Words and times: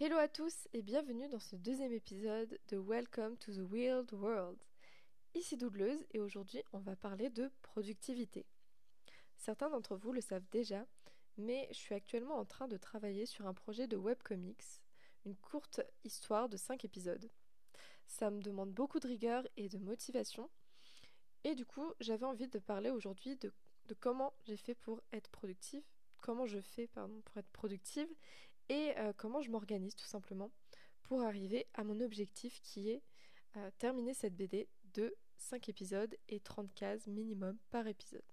Hello 0.00 0.16
à 0.16 0.26
tous 0.26 0.66
et 0.72 0.82
bienvenue 0.82 1.28
dans 1.28 1.38
ce 1.38 1.54
deuxième 1.54 1.92
épisode 1.92 2.58
de 2.68 2.76
Welcome 2.76 3.36
to 3.36 3.52
the 3.52 3.70
Wild 3.70 4.12
World. 4.12 4.58
Ici 5.36 5.56
Doudleuse 5.56 6.04
et 6.10 6.18
aujourd'hui 6.18 6.64
on 6.72 6.80
va 6.80 6.96
parler 6.96 7.30
de 7.30 7.48
productivité. 7.62 8.44
Certains 9.36 9.70
d'entre 9.70 9.94
vous 9.94 10.10
le 10.10 10.20
savent 10.20 10.48
déjà, 10.50 10.84
mais 11.38 11.68
je 11.70 11.76
suis 11.76 11.94
actuellement 11.94 12.34
en 12.34 12.44
train 12.44 12.66
de 12.66 12.76
travailler 12.76 13.24
sur 13.24 13.46
un 13.46 13.54
projet 13.54 13.86
de 13.86 13.96
webcomics, 13.96 14.82
une 15.26 15.36
courte 15.36 15.80
histoire 16.02 16.48
de 16.48 16.56
5 16.56 16.84
épisodes. 16.84 17.30
Ça 18.08 18.32
me 18.32 18.42
demande 18.42 18.72
beaucoup 18.72 18.98
de 18.98 19.06
rigueur 19.06 19.46
et 19.56 19.68
de 19.68 19.78
motivation, 19.78 20.50
et 21.44 21.54
du 21.54 21.64
coup 21.64 21.92
j'avais 22.00 22.26
envie 22.26 22.48
de 22.48 22.58
parler 22.58 22.90
aujourd'hui 22.90 23.36
de, 23.36 23.52
comment 24.00 24.34
j'ai 24.44 24.56
fait 24.56 24.74
pour 24.74 25.00
être 25.12 25.30
productive, 25.30 25.84
comment 26.20 26.46
je 26.46 26.58
fais 26.58 26.88
pardon, 26.88 27.20
pour 27.20 27.36
être 27.38 27.50
productive, 27.52 28.08
et 28.68 28.96
euh, 28.98 29.12
comment 29.16 29.42
je 29.42 29.50
m'organise 29.50 29.94
tout 29.94 30.06
simplement 30.06 30.50
pour 31.02 31.22
arriver 31.22 31.66
à 31.74 31.84
mon 31.84 32.00
objectif 32.00 32.60
qui 32.62 32.90
est 32.90 33.02
euh, 33.56 33.70
terminer 33.78 34.14
cette 34.14 34.34
BD 34.34 34.68
de 34.94 35.14
5 35.36 35.68
épisodes 35.68 36.16
et 36.28 36.40
30 36.40 36.72
cases 36.74 37.06
minimum 37.06 37.58
par 37.70 37.86
épisode. 37.86 38.24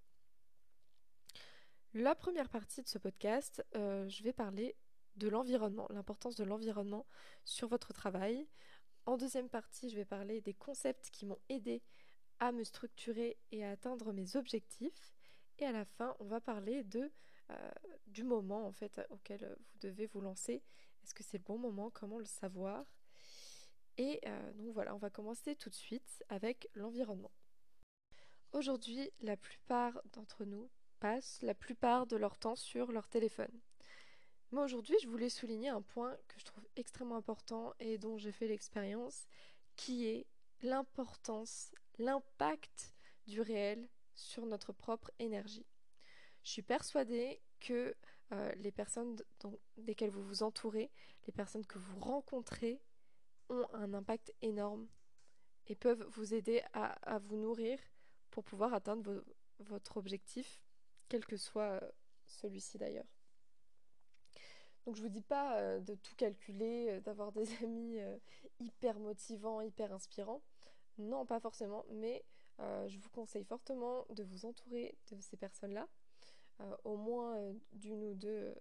La 1.94 2.16
première 2.16 2.50
partie 2.50 2.82
de 2.82 2.88
ce 2.88 2.98
podcast, 2.98 3.66
euh, 3.76 4.08
je 4.08 4.24
vais 4.24 4.32
parler 4.32 4.76
de 5.18 5.28
l'environnement, 5.28 5.88
l'importance 5.90 6.36
de 6.36 6.46
l'environnement 6.46 7.06
sur 7.44 7.68
votre 7.68 7.92
travail. 7.92 8.48
En 9.06 9.18
deuxième 9.18 9.50
partie, 9.50 9.90
je 9.90 9.96
vais 9.96 10.06
parler 10.06 10.40
des 10.40 10.54
concepts 10.54 11.10
qui 11.12 11.26
m'ont 11.26 11.40
aidé 11.50 11.84
à 12.40 12.54
me 12.54 12.64
structurer 12.64 13.38
et 13.52 13.66
à 13.66 13.72
atteindre 13.72 14.14
mes 14.14 14.38
objectifs. 14.38 15.14
Et 15.60 15.66
à 15.66 15.74
la 15.74 15.84
fin, 15.84 16.16
on 16.20 16.26
va 16.26 16.40
parler 16.40 16.84
de, 16.84 17.12
du 18.08 18.24
moment 18.24 18.66
en 18.68 18.72
fait 18.72 19.02
auquel 19.10 19.56
vous 19.58 19.80
devez 19.80 20.06
vous 20.08 20.22
lancer. 20.22 20.62
Est-ce 21.04 21.14
que 21.14 21.24
c'est 21.24 21.38
le 21.38 21.44
bon 21.44 21.58
moment? 21.58 21.90
Comment 21.90 22.20
le 22.20 22.26
savoir? 22.26 22.86
Et 23.98 24.20
euh, 24.26 24.54
donc 24.54 24.74
voilà, 24.74 24.96
on 24.96 25.00
va 25.00 25.10
commencer 25.10 25.56
tout 25.56 25.70
de 25.70 25.76
suite 25.76 26.24
avec 26.30 26.70
l'environnement. 26.74 27.32
Aujourd'hui, 28.54 29.12
la 29.22 29.38
plupart 29.38 30.02
d'entre 30.14 30.46
nous 30.46 30.70
passent 31.00 31.42
la 31.42 31.56
plupart 31.56 32.06
de 32.06 32.16
leur 32.16 32.38
temps 32.38 32.56
sur 32.56 32.92
leur 32.92 33.08
téléphone. 33.08 33.60
Mais 34.52 34.62
aujourd'hui, 34.62 34.96
je 35.02 35.08
voulais 35.08 35.30
souligner 35.30 35.70
un 35.70 35.82
point 35.82 36.18
que 36.28 36.40
je 36.40 36.46
trouve 36.46 36.68
extrêmement 36.76 37.16
important 37.16 37.74
et 37.80 37.98
dont 37.98 38.18
j'ai 38.18 38.32
fait 38.32 38.48
l'expérience, 38.48 39.28
qui 39.78 40.08
est 40.08 40.28
l'importance, 40.62 41.72
l'impact 41.98 42.94
du 43.28 43.42
réel 43.42 43.88
sur 44.14 44.46
notre 44.46 44.74
propre 44.74 45.10
énergie. 45.20 45.66
Je 46.44 46.52
suis 46.52 46.62
persuadée 46.62 47.40
que 47.60 47.96
euh, 48.32 48.52
les 48.56 48.72
personnes 48.72 49.18
desquelles 49.78 50.10
vous 50.10 50.24
vous 50.24 50.44
entourez, 50.44 50.90
les 51.28 51.34
personnes 51.34 51.66
que 51.66 51.78
vous 51.78 52.00
rencontrez, 52.00 52.82
ont 53.50 53.68
un 53.74 53.94
impact 53.94 54.34
énorme 54.42 54.88
et 55.68 55.76
peuvent 55.76 56.04
vous 56.12 56.34
aider 56.34 56.64
à, 56.74 57.20
vous 57.20 57.36
nourrir 57.36 57.80
pour 58.32 58.44
pouvoir 58.44 58.74
atteindre 58.74 59.24
votre 59.60 59.98
objectif 59.98 60.62
quel 61.10 61.26
que 61.26 61.38
soit 61.38 61.82
euh, 61.82 61.92
celui-ci 62.26 62.78
d'ailleurs. 62.78 63.06
Donc 64.86 64.96
je 64.96 65.02
vous 65.02 65.10
dis 65.10 65.22
pas 65.22 65.60
euh, 65.60 65.80
de 65.80 65.94
tout 65.94 66.16
calculer, 66.16 67.02
d'avoir 67.02 67.32
des 67.34 67.54
amis 67.64 68.00
hyper 68.60 69.00
motivants, 69.00 69.62
hyper 69.62 69.94
inspirants. 69.94 70.42
Non, 70.98 71.26
pas 71.26 71.40
forcément, 71.40 71.86
mais 71.90 72.24
je 72.60 73.00
vous 73.00 73.10
conseille 73.10 73.44
fortement 73.44 74.06
de 74.12 74.24
vous 74.24 74.46
entourer 74.46 74.96
de 75.12 75.20
ces 75.20 75.36
personnes-là, 75.36 75.88
au 76.84 76.98
moins 76.98 77.54
d'une 77.74 78.04
ou 78.04 78.14
deux 78.14 78.54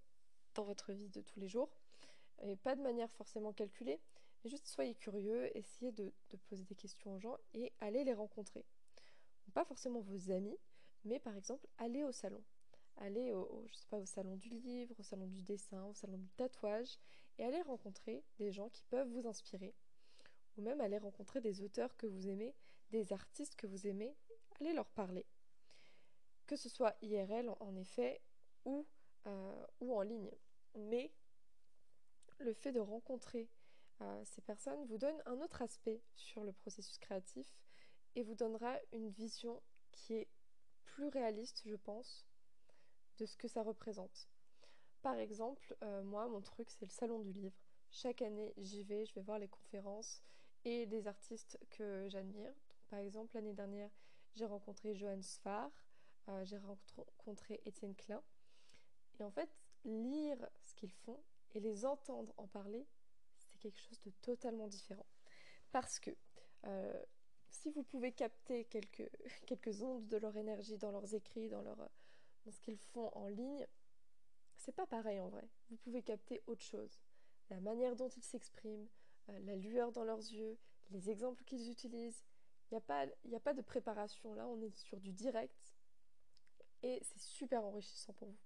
dans 0.55 0.65
votre 0.65 0.93
vie 0.93 1.09
de 1.09 1.21
tous 1.21 1.41
les 1.41 1.49
jours. 1.49 1.71
Et 2.43 2.57
pas 2.57 2.75
de 2.75 2.83
manière 2.83 3.11
forcément 3.13 3.53
calculée, 3.53 4.01
mais 4.43 4.51
juste 4.51 4.67
soyez 4.67 4.95
curieux, 4.95 5.57
essayez 5.57 5.93
de, 5.93 6.13
poser 6.49 6.65
des 6.65 6.75
questions 6.75 7.15
aux 7.15 7.19
gens 7.19 7.37
et 7.53 7.73
allez 7.81 8.05
les 8.05 8.15
rencontrer. 8.15 8.65
Pas 9.53 9.65
forcément 9.65 10.01
vos 10.01 10.31
amis, 10.31 10.57
mais 11.05 11.19
par 11.19 11.37
exemple, 11.37 11.67
allez 11.79 12.05
au 12.05 12.13
salon. 12.13 12.43
Allez 12.97 13.33
au, 13.33 13.65
je 13.69 13.75
sais 13.75 13.87
pas, 13.89 13.99
au 13.99 14.07
salon 14.07 14.37
du 14.37 14.49
livre, 14.51 14.95
au 14.99 15.03
salon 15.03 15.27
du 15.27 15.43
dessin, 15.43 15.85
au 15.85 15.95
salon 15.95 16.19
du 16.19 16.29
tatouage, 16.31 16.99
et 17.39 17.45
allez 17.45 17.63
rencontrer 17.63 18.23
des 18.39 18.53
gens 18.53 18.69
qui 18.69 18.83
peuvent 18.85 19.09
vous 19.09 19.27
inspirer. 19.27 19.75
Ou 20.57 20.63
même 20.63 20.81
aller 20.81 20.99
rencontrer 20.99 21.41
des 21.41 21.63
auteurs 21.63 21.97
que 21.97 22.07
vous 22.07 22.29
aimez, 22.29 22.55
des 22.91 23.13
artistes 23.13 23.57
que 23.57 23.67
vous 23.67 23.87
aimez, 23.87 24.15
allez 24.61 24.73
leur 24.73 24.91
parler. 24.91 25.27
Que 26.51 26.57
ce 26.57 26.69
soit 26.69 26.97
IRL 27.01 27.49
en 27.61 27.77
effet, 27.77 28.21
ou, 28.65 28.85
euh, 29.29 29.67
ou 29.79 29.95
en 29.95 30.03
ligne. 30.03 30.33
Mais 30.75 31.13
le 32.39 32.53
fait 32.53 32.73
de 32.73 32.81
rencontrer 32.81 33.49
euh, 34.01 34.25
ces 34.25 34.41
personnes 34.41 34.85
vous 34.87 34.99
donne 34.99 35.23
un 35.27 35.41
autre 35.43 35.63
aspect 35.63 36.03
sur 36.17 36.43
le 36.43 36.51
processus 36.51 36.99
créatif 36.99 37.47
et 38.17 38.25
vous 38.25 38.35
donnera 38.35 38.77
une 38.91 39.11
vision 39.11 39.63
qui 39.93 40.15
est 40.15 40.29
plus 40.83 41.07
réaliste, 41.07 41.63
je 41.67 41.77
pense, 41.77 42.27
de 43.19 43.27
ce 43.27 43.37
que 43.37 43.47
ça 43.47 43.63
représente. 43.63 44.29
Par 45.03 45.15
exemple, 45.15 45.77
euh, 45.85 46.03
moi, 46.03 46.27
mon 46.27 46.41
truc, 46.41 46.69
c'est 46.69 46.85
le 46.85 46.91
salon 46.91 47.21
du 47.21 47.31
livre. 47.31 47.63
Chaque 47.93 48.23
année, 48.23 48.55
j'y 48.57 48.83
vais, 48.83 49.07
je 49.07 49.15
vais 49.15 49.23
voir 49.23 49.39
les 49.39 49.47
conférences 49.47 50.21
et 50.65 50.87
des 50.87 51.07
artistes 51.07 51.61
que 51.71 52.09
j'admire. 52.09 52.53
Par 52.89 52.99
exemple, 52.99 53.37
l'année 53.37 53.55
dernière, 53.55 53.93
j'ai 54.35 54.47
rencontré 54.47 54.97
Johan 54.97 55.23
Sfar, 55.23 55.71
euh, 56.29 56.45
j'ai 56.45 56.59
rencontré 56.59 57.61
Étienne 57.65 57.95
Klein. 57.95 58.23
Et 59.19 59.25
en 59.25 59.31
fait, 59.31 59.51
lire 59.85 60.49
ce 60.65 60.75
qu'ils 60.75 60.93
font 60.93 61.21
et 61.55 61.61
les 61.61 61.85
entendre 61.85 62.33
en 62.37 62.47
parler, 62.47 62.87
c'est 63.39 63.59
quelque 63.59 63.79
chose 63.79 64.01
de 64.03 64.11
totalement 64.23 64.69
différent. 64.69 65.07
Parce 65.73 65.99
que 65.99 66.11
euh, 66.65 67.03
si 67.51 67.71
vous 67.71 67.83
pouvez 67.83 68.13
capter 68.13 68.65
quelques, 68.67 69.11
quelques 69.47 69.83
ondes 69.83 70.07
de 70.09 70.17
leur 70.17 70.37
énergie 70.37 70.79
dans 70.79 70.91
leurs 70.91 71.15
écrits, 71.15 71.49
dans, 71.49 71.63
leur, 71.63 71.77
dans 71.77 72.51
ce 72.51 72.61
qu'ils 72.61 72.79
font 72.79 73.11
en 73.15 73.27
ligne, 73.29 73.67
c'est 74.57 74.75
pas 74.75 74.87
pareil 74.87 75.21
en 75.21 75.29
vrai. 75.29 75.49
Vous 75.71 75.77
pouvez 75.77 76.03
capter 76.03 76.43
autre 76.47 76.65
chose. 76.65 77.01
La 77.49 77.61
manière 77.61 77.97
dont 77.97 78.09
ils 78.09 78.23
s'expriment, 78.23 78.89
euh, 79.29 79.39
la 79.41 79.57
lueur 79.57 79.91
dans 79.93 80.05
leurs 80.05 80.19
yeux, 80.19 80.59
les 80.91 81.11
exemples 81.11 81.45
qu'ils 81.45 81.71
utilisent. 81.71 82.25
Il 82.71 82.79
n'y 82.79 83.35
a, 83.35 83.37
a 83.37 83.41
pas 83.41 83.55
de 83.55 83.63
préparation 83.63 84.33
là, 84.35 84.47
on 84.47 84.61
est 84.61 84.77
sur 84.77 85.01
du 85.01 85.13
direct 85.13 85.75
et 86.83 87.01
c'est 87.03 87.21
super 87.21 87.65
enrichissant 87.65 88.13
pour 88.15 88.29
vous. 88.29 88.39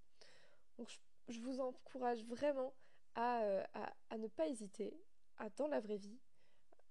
Donc 0.79 1.01
je, 1.29 1.41
vous 1.41 1.61
encourage 1.61 2.25
vraiment 2.25 2.75
à, 3.15 3.43
euh, 3.43 3.65
à, 4.11 4.19
ne 4.19 4.29
pas 4.29 4.49
hésiter 4.49 4.97
à, 5.39 5.49
dans 5.51 5.69
la 5.69 5.81
vraie 5.81 5.97
vie, 5.97 6.19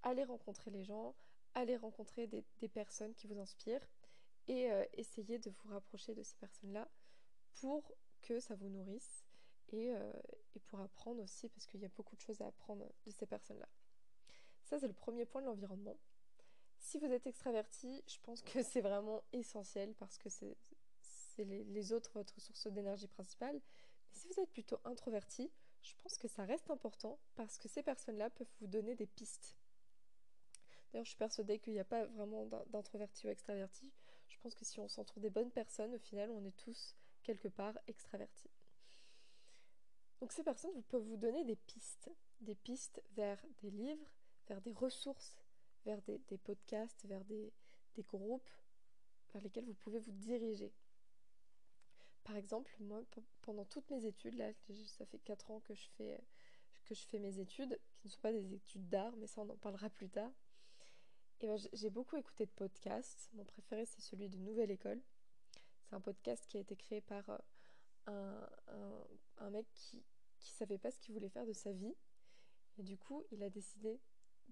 aller 0.03 0.23
rencontrer 0.23 0.71
les 0.71 0.83
gens, 0.83 1.15
aller 1.53 1.77
rencontrer 1.77 2.27
des, 2.27 2.67
personnes 2.69 3.13
qui 3.13 3.27
vous 3.27 3.39
inspirent 3.39 3.87
et 4.47 4.71
euh, 4.71 4.85
essayer 4.93 5.39
de 5.39 5.49
vous 5.49 5.69
rapprocher 5.69 6.13
de 6.13 6.23
ces 6.23 6.35
personnes-là 6.37 6.89
pour 7.55 7.93
que 8.21 8.39
ça 8.39 8.55
vous 8.55 8.69
nourrisse 8.69 9.23
euh, 9.73 10.13
et 10.55 10.59
pour 10.59 10.79
apprendre 10.81 11.21
aussi, 11.23 11.49
parce 11.49 11.65
qu'il 11.65 11.81
y 11.81 11.85
a 11.85 11.89
beaucoup 11.89 12.15
de 12.15 12.21
choses 12.21 12.41
à 12.41 12.47
apprendre 12.47 12.85
de 13.05 13.11
ces 13.11 13.25
personnes-là. 13.25 13.67
Ça, 14.65 14.79
c'est 14.79 14.87
le 14.87 14.93
premier 14.93 15.25
point 15.25 15.41
de 15.41 15.47
l'environnement. 15.47 15.97
Si 16.79 16.99
vous 16.99 17.11
êtes 17.11 17.25
extraverti, 17.25 18.03
je 18.07 18.17
pense 18.21 18.41
que 18.41 18.61
c'est 18.61 18.81
vraiment 18.81 19.23
essentiel 19.31 19.93
parce 19.95 20.17
que 20.17 20.29
c'est 20.29 20.57
les, 21.37 21.63
les, 21.63 21.93
autres 21.93 22.11
votre 22.13 22.39
source 22.39 22.67
d'énergie 22.67 23.07
principale. 23.07 23.55
Mais 23.55 24.15
si 24.15 24.27
vous 24.27 24.39
êtes 24.39 24.51
plutôt 24.51 24.79
introverti, 24.85 25.51
je 25.81 25.93
pense 26.01 26.17
que 26.17 26.27
ça 26.27 26.45
reste 26.45 26.69
important 26.69 27.19
parce 27.35 27.57
que 27.57 27.67
ces 27.67 27.83
personnes-là 27.83 28.29
peuvent 28.29 28.51
vous 28.59 28.67
donner 28.67 28.95
des 28.95 29.07
pistes 29.07 29.57
D'ailleurs, 30.93 31.05
je 31.05 31.09
suis 31.09 31.17
persuadée 31.17 31.57
qu'il 31.57 31.73
n'y 31.73 31.79
a 31.79 31.85
pas 31.85 32.05
vraiment 32.05 32.45
d'introverti 32.67 33.25
ou 33.25 33.31
extraverti. 33.31 33.91
Je 34.29 34.37
pense 34.37 34.53
que 34.53 34.63
si 34.63 34.79
on 34.79 34.87
s'entoure 34.87 35.19
des 35.19 35.31
bonnes 35.31 35.49
personnes, 35.49 35.95
au 35.95 35.99
final, 35.99 36.29
on 36.29 36.45
est 36.45 36.55
tous 36.55 36.95
quelque 37.23 37.47
part 37.47 37.77
extravertis. 37.87 38.51
Donc 40.19 40.31
ces 40.31 40.43
personnes 40.43 40.83
peuvent 40.83 41.03
vous 41.03 41.17
donner 41.17 41.43
des 41.45 41.55
pistes, 41.55 42.11
des 42.41 42.53
pistes 42.53 43.01
vers 43.15 43.43
des 43.63 43.71
livres, 43.71 44.05
vers 44.47 44.61
des 44.61 44.71
ressources, 44.71 45.35
vers 45.83 45.99
des, 46.03 46.19
podcasts, 46.37 47.05
vers 47.05 47.25
des, 47.25 47.51
groupes 48.07 48.49
vers 49.33 49.41
lesquels 49.41 49.65
vous 49.65 49.73
pouvez 49.73 49.99
vous 49.99 50.11
diriger. 50.11 50.71
Par 52.23 52.35
exemple, 52.37 52.71
moi, 52.79 53.01
pendant 53.41 53.65
toutes 53.65 53.89
mes 53.89 54.05
études, 54.05 54.35
là, 54.35 54.51
ça 54.85 55.05
fait 55.05 55.19
4 55.19 55.51
ans 55.51 55.59
que 55.61 55.73
je 55.73 55.87
fais, 55.97 56.19
que 56.85 56.95
je 56.95 57.01
fais 57.01 57.19
mes 57.19 57.39
études, 57.39 57.79
qui 57.97 58.07
ne 58.07 58.11
sont 58.11 58.21
pas 58.21 58.31
des 58.31 58.53
études 58.53 58.87
d'art, 58.89 59.15
mais 59.17 59.27
ça 59.27 59.41
on 59.41 59.49
en 59.49 59.57
parlera 59.57 59.89
plus 59.89 60.09
tard. 60.09 60.31
Ben, 61.39 61.57
j'ai 61.73 61.89
beaucoup 61.89 62.15
écouté 62.15 62.45
de 62.45 62.51
podcasts. 62.51 63.29
Mon 63.33 63.43
préféré, 63.43 63.85
c'est 63.85 63.99
celui 63.99 64.29
de 64.29 64.37
Nouvelle 64.37 64.71
École. 64.71 65.01
C'est 65.83 65.95
un 65.95 65.99
podcast 65.99 66.47
qui 66.47 66.55
a 66.55 66.61
été 66.61 66.77
créé 66.77 67.01
par 67.01 67.41
euh, 68.07 68.47
un, 69.37 69.49
mec 69.49 69.67
qui 69.73 69.97
ne 69.97 70.01
savait 70.39 70.77
pas 70.77 70.89
ce 70.89 70.99
qu'il 70.99 71.13
voulait 71.13 71.29
faire 71.29 71.45
de 71.45 71.51
sa 71.51 71.73
vie. 71.73 71.95
Et 72.77 72.83
du 72.83 72.97
coup, 72.97 73.23
il 73.31 73.43
a 73.43 73.49
décidé 73.49 73.99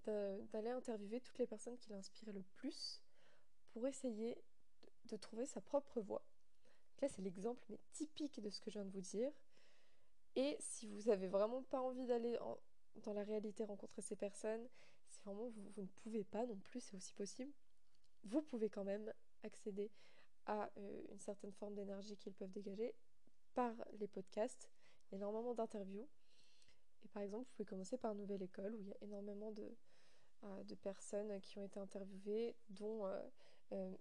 d'aller 0.04 0.70
interviewer 0.70 1.22
toutes 1.22 1.38
les 1.38 1.48
personnes 1.48 1.78
qui 1.78 1.90
l'inspiraient 1.92 2.34
le 2.34 2.44
plus 2.56 3.02
pour 3.72 3.88
essayer 3.88 4.38
de, 5.06 5.18
trouver 5.18 5.46
sa 5.46 5.62
propre 5.62 6.02
voie. 6.02 6.26
C'est 7.08 7.22
l'exemple 7.22 7.64
mais 7.70 7.80
typique 7.94 8.42
de 8.42 8.50
ce 8.50 8.60
que 8.60 8.70
je 8.70 8.80
viens 8.80 8.86
de 8.86 8.92
vous 8.92 9.02
dire. 9.02 9.32
Et 10.36 10.56
si 10.60 10.88
vous 10.88 11.10
avez 11.10 11.28
vraiment 11.28 11.64
pas 11.64 11.82
envie 11.82 12.06
d'aller 12.06 12.38
dans 13.04 13.14
la 13.14 13.24
réalité 13.24 13.64
rencontrer 13.64 14.02
ces 14.02 14.16
personnes, 14.16 14.68
si 15.10 15.22
vraiment 15.22 15.50
vous, 15.50 15.70
vous 15.76 15.82
ne 15.82 15.88
pouvez 15.88 16.24
pas 16.24 16.46
non 16.46 16.58
plus, 16.58 16.80
c'est 16.80 16.96
aussi 16.96 17.14
possible, 17.14 17.52
vous 18.24 18.42
pouvez 18.42 18.70
quand 18.70 18.84
même 18.84 19.12
accéder 19.44 19.92
à 20.46 20.72
euh, 20.78 21.04
une 21.12 21.20
certaine 21.20 21.52
forme 21.52 21.76
d'énergie 21.76 22.18
qu'ils 22.18 22.34
peuvent 22.34 22.52
dégager 22.52 22.96
par 23.54 23.74
les 24.00 24.08
podcasts. 24.08 24.70
Il 25.08 25.14
y 25.14 25.16
a 25.16 25.18
énormément 25.18 25.54
d'interviews. 25.54 26.08
Et 27.04 27.08
par 27.10 27.24
exemple, 27.24 27.46
vous 27.46 27.52
pouvez 27.56 27.66
commencer 27.66 27.98
par 27.98 28.16
Nouvelle 28.16 28.44
École, 28.44 28.76
où 28.76 28.82
il 28.82 28.88
y 28.88 28.94
a 28.94 28.98
énormément 29.02 29.52
de, 29.52 29.76
euh, 30.44 30.64
personnes 30.82 31.40
qui 31.42 31.58
ont 31.58 31.64
été 31.64 31.80
interviewées, 31.80 32.56
dont 32.70 33.06
euh, 33.72 33.96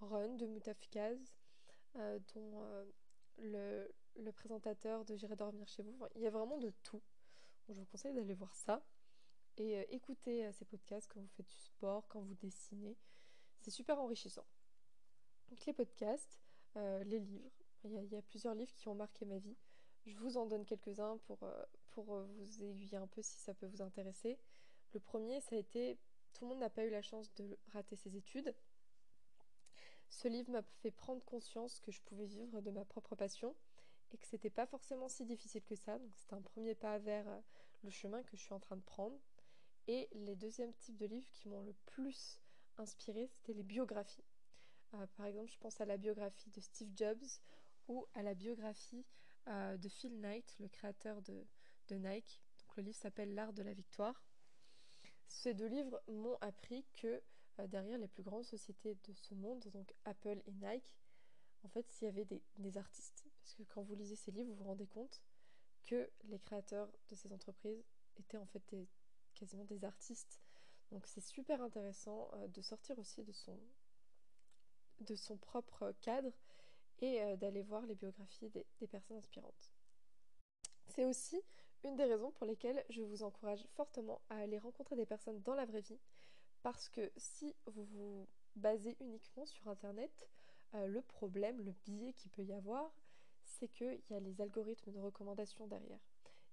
Run 0.00 0.36
de 0.36 0.46
Moutafikaz, 0.46 1.18
dont 2.34 2.62
le, 3.38 3.90
le, 4.16 4.32
présentateur 4.32 5.04
de 5.04 5.16
J'irai 5.16 5.36
dormir 5.36 5.66
chez 5.68 5.82
vous. 5.82 5.98
il 6.14 6.22
y 6.22 6.26
a 6.26 6.30
vraiment 6.30 6.58
de 6.58 6.70
tout. 6.82 7.02
Je 7.68 7.74
vous 7.74 7.84
conseille 7.86 8.14
d'aller 8.14 8.34
voir 8.34 8.54
ça 8.54 8.82
et 9.56 9.94
écouter 9.94 10.50
ces 10.52 10.64
podcasts 10.64 11.10
quand 11.12 11.20
vous 11.20 11.28
faites 11.36 11.48
du 11.48 11.58
sport, 11.58 12.06
quand 12.08 12.20
vous 12.20 12.34
dessinez. 12.34 12.96
C'est 13.60 13.70
super 13.70 13.98
enrichissant. 13.98 14.46
Donc 15.50 15.66
les 15.66 15.72
podcasts, 15.72 16.40
euh, 16.76 17.02
les 17.04 17.18
livres. 17.18 17.50
Il 17.84 17.92
y, 18.12 18.16
a, 18.16 18.22
plusieurs 18.22 18.54
livres 18.54 18.74
qui 18.74 18.88
ont 18.88 18.94
marqué 18.94 19.24
ma 19.24 19.38
vie. 19.38 19.56
Je 20.04 20.14
vous 20.18 20.36
en 20.36 20.44
donne 20.44 20.66
quelques-uns 20.66 21.16
pour, 21.26 21.42
euh, 21.42 21.62
pour 21.92 22.14
euh, 22.14 22.26
vous 22.36 22.62
aiguiller 22.62 22.98
un 22.98 23.06
peu 23.06 23.22
si 23.22 23.38
ça 23.38 23.54
peut 23.54 23.66
vous 23.66 23.80
intéresser. 23.80 24.38
Le 24.92 25.00
premier, 25.00 25.40
ça 25.40 25.56
a 25.56 25.58
été 25.58 25.98
Tout 26.34 26.44
le 26.44 26.50
monde 26.50 26.58
n'a 26.58 26.68
pas 26.68 26.84
eu 26.84 26.90
la 26.90 27.00
chance 27.00 27.32
de 27.36 27.58
rater 27.72 27.96
ses 27.96 28.16
études. 28.16 28.54
Ce 30.10 30.28
livre 30.28 30.50
m'a 30.50 30.62
fait 30.62 30.90
prendre 30.90 31.24
conscience 31.24 31.80
que 31.80 31.90
je 31.90 32.02
pouvais 32.02 32.26
vivre 32.26 32.60
de 32.60 32.70
ma 32.70 32.84
propre 32.84 33.16
passion 33.16 33.54
et 34.12 34.18
que 34.18 34.26
c'était 34.26 34.50
pas 34.50 34.66
forcément 34.66 35.08
si 35.08 35.24
difficile 35.24 35.64
que 35.64 35.76
ça. 35.76 35.98
Donc 35.98 36.10
c'était 36.14 36.34
un 36.34 36.42
premier 36.42 36.74
pas 36.74 36.98
vers 36.98 37.26
le 37.82 37.90
chemin 37.90 38.22
que 38.22 38.36
je 38.36 38.42
suis 38.42 38.52
en 38.52 38.60
train 38.60 38.76
de 38.76 38.82
prendre. 38.82 39.18
Et 39.86 40.08
les 40.12 40.36
deuxièmes 40.36 40.74
types 40.74 40.96
de 40.96 41.06
livres 41.06 41.30
qui 41.32 41.48
m'ont 41.48 41.62
le 41.62 41.72
plus 41.86 42.40
inspiré, 42.76 43.26
c'était 43.28 43.54
les 43.54 43.62
biographies. 43.62 44.24
Euh, 44.94 45.06
par 45.16 45.26
exemple, 45.26 45.50
je 45.50 45.58
pense 45.58 45.80
à 45.80 45.84
la 45.84 45.96
biographie 45.96 46.50
de 46.50 46.60
Steve 46.60 46.90
Jobs 46.94 47.24
ou 47.88 48.06
à 48.14 48.22
la 48.22 48.34
biographie 48.34 49.04
euh, 49.48 49.76
de 49.76 49.88
Phil 49.88 50.20
Knight, 50.20 50.56
le 50.58 50.68
créateur 50.68 51.22
de, 51.22 51.46
Nike. 51.92 52.40
Donc, 52.60 52.76
le 52.76 52.84
livre 52.84 52.96
s'appelle 52.96 53.34
L'art 53.34 53.52
de 53.52 53.64
la 53.64 53.72
victoire. 53.72 54.22
Ces 55.26 55.54
deux 55.54 55.66
livres 55.66 56.00
m'ont 56.06 56.36
appris 56.40 56.84
que 56.92 57.08
euh, 57.08 57.20
derrière 57.68 57.98
les 57.98 58.08
plus 58.08 58.22
grandes 58.22 58.44
sociétés 58.44 58.96
de 59.04 59.14
ce 59.14 59.34
monde, 59.34 59.66
donc 59.72 59.94
Apple 60.04 60.40
et 60.46 60.52
Nike, 60.52 60.94
en 61.62 61.68
fait, 61.68 61.90
s'il 61.90 62.06
y 62.06 62.10
avait 62.10 62.26
des, 62.56 62.78
artistes. 62.78 63.24
Parce 63.42 63.54
que 63.54 63.62
quand 63.64 63.82
vous 63.82 63.94
lisez 63.94 64.16
ces 64.16 64.30
livres, 64.30 64.50
vous 64.50 64.56
vous 64.56 64.64
rendez 64.64 64.86
compte 64.86 65.20
que 65.86 66.10
les 66.24 66.38
créateurs 66.38 66.90
de 67.08 67.14
ces 67.14 67.32
entreprises 67.32 67.84
étaient 68.16 68.36
en 68.36 68.46
fait 68.46 68.62
quasiment 69.34 69.64
des 69.64 69.84
artistes. 69.84 70.40
Donc 70.90 71.06
c'est 71.06 71.20
super 71.20 71.60
intéressant 71.62 72.30
de 72.48 72.62
sortir 72.62 72.98
aussi 72.98 73.22
de 73.22 73.32
son, 73.32 73.58
de 75.00 75.14
son 75.14 75.36
propre 75.36 75.92
cadre 76.00 76.32
et 77.00 77.22
euh, 77.22 77.36
d'aller 77.36 77.62
voir 77.62 77.86
les 77.86 77.94
biographies 77.94 78.50
des, 78.50 78.86
personnes 78.86 79.16
inspirantes. 79.16 79.72
C'est 80.88 81.04
aussi 81.04 81.40
une 81.84 81.96
des 81.96 82.04
raisons 82.04 82.32
pour 82.32 82.46
lesquelles 82.46 82.84
je 82.90 83.02
vous 83.02 83.22
encourage 83.22 83.66
fortement 83.74 84.20
à 84.28 84.36
aller 84.36 84.58
rencontrer 84.58 84.96
des 84.96 85.06
personnes 85.06 85.40
dans 85.42 85.54
la 85.54 85.64
vraie 85.64 85.80
vie, 85.80 85.98
parce 86.62 86.88
que 86.88 87.10
si 87.16 87.54
vous 87.66 87.84
vous 87.84 88.28
basez 88.56 88.96
uniquement 89.00 89.46
sur 89.46 89.68
Internet, 89.68 90.28
euh, 90.74 90.86
le 90.86 91.02
problème, 91.02 91.60
le 91.62 91.72
biais 91.84 92.12
qu'il 92.12 92.30
peut 92.30 92.44
y 92.44 92.52
avoir, 92.52 92.92
c'est 93.44 93.68
qu'il 93.68 94.00
y 94.10 94.14
a 94.14 94.20
les 94.20 94.40
algorithmes 94.40 94.92
de 94.92 94.98
recommandation 94.98 95.66
derrière. 95.66 96.00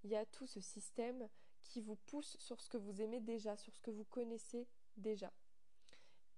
Il 0.03 0.09
y 0.09 0.15
a 0.15 0.25
tout 0.25 0.47
ce 0.47 0.59
système 0.59 1.27
qui 1.63 1.81
vous 1.81 1.95
pousse 1.95 2.37
sur 2.39 2.61
ce 2.61 2.69
que 2.69 2.77
vous 2.77 3.01
aimez 3.01 3.19
déjà, 3.19 3.57
sur 3.57 3.75
ce 3.75 3.81
que 3.81 3.91
vous 3.91 4.05
connaissez 4.05 4.67
déjà. 4.95 5.31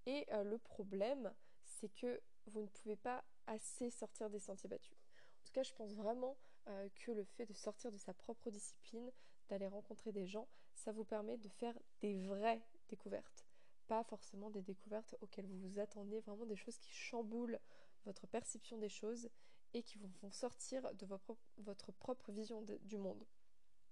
Et 0.06 0.26
euh, 0.32 0.44
le 0.44 0.58
problème, 0.58 1.34
c'est 1.64 1.90
que 1.90 2.22
vous 2.48 2.62
ne 2.62 2.68
pouvez 2.68 2.96
pas 2.96 3.24
assez 3.48 3.90
sortir 3.90 4.30
des 4.30 4.40
sentiers 4.40 4.70
battus. 4.70 4.98
En 5.42 5.46
tout 5.46 5.54
cas, 5.54 5.64
je 5.64 5.74
pense 5.74 5.94
vraiment 5.94 6.38
euh, 6.68 6.90
que 6.96 7.12
le 7.12 7.24
fait 7.24 7.46
de 7.46 7.54
sortir 7.54 7.92
de 7.92 7.98
sa 7.98 8.14
propre 8.14 8.50
discipline, 8.50 9.12
d'aller 9.50 9.68
rencontrer 9.68 10.12
des 10.12 10.26
gens, 10.26 10.48
ça 10.74 10.92
vous 10.92 11.04
permet 11.04 11.38
de 11.38 11.50
faire 11.50 11.78
des 12.02 12.16
vraies 12.28 12.62
découvertes. 12.90 13.49
Pas 13.90 14.04
forcément 14.04 14.52
des 14.52 14.62
découvertes 14.62 15.16
auxquelles 15.20 15.48
vous 15.48 15.68
vous 15.68 15.80
attendez, 15.80 16.20
vraiment 16.22 16.46
des 16.46 16.56
choses 16.56 16.78
qui 16.78 16.94
chamboulent 16.94 17.60
votre 18.06 18.28
perception 18.28 18.78
des 18.78 18.88
choses 18.88 19.30
et 19.74 19.82
qui 19.82 19.98
vous 19.98 20.12
font 20.22 20.32
sortir 20.32 20.94
de 20.94 21.08
votre, 21.08 21.92
propre 21.94 22.32
vision 22.32 22.62
du 22.62 22.98
monde. 22.98 23.26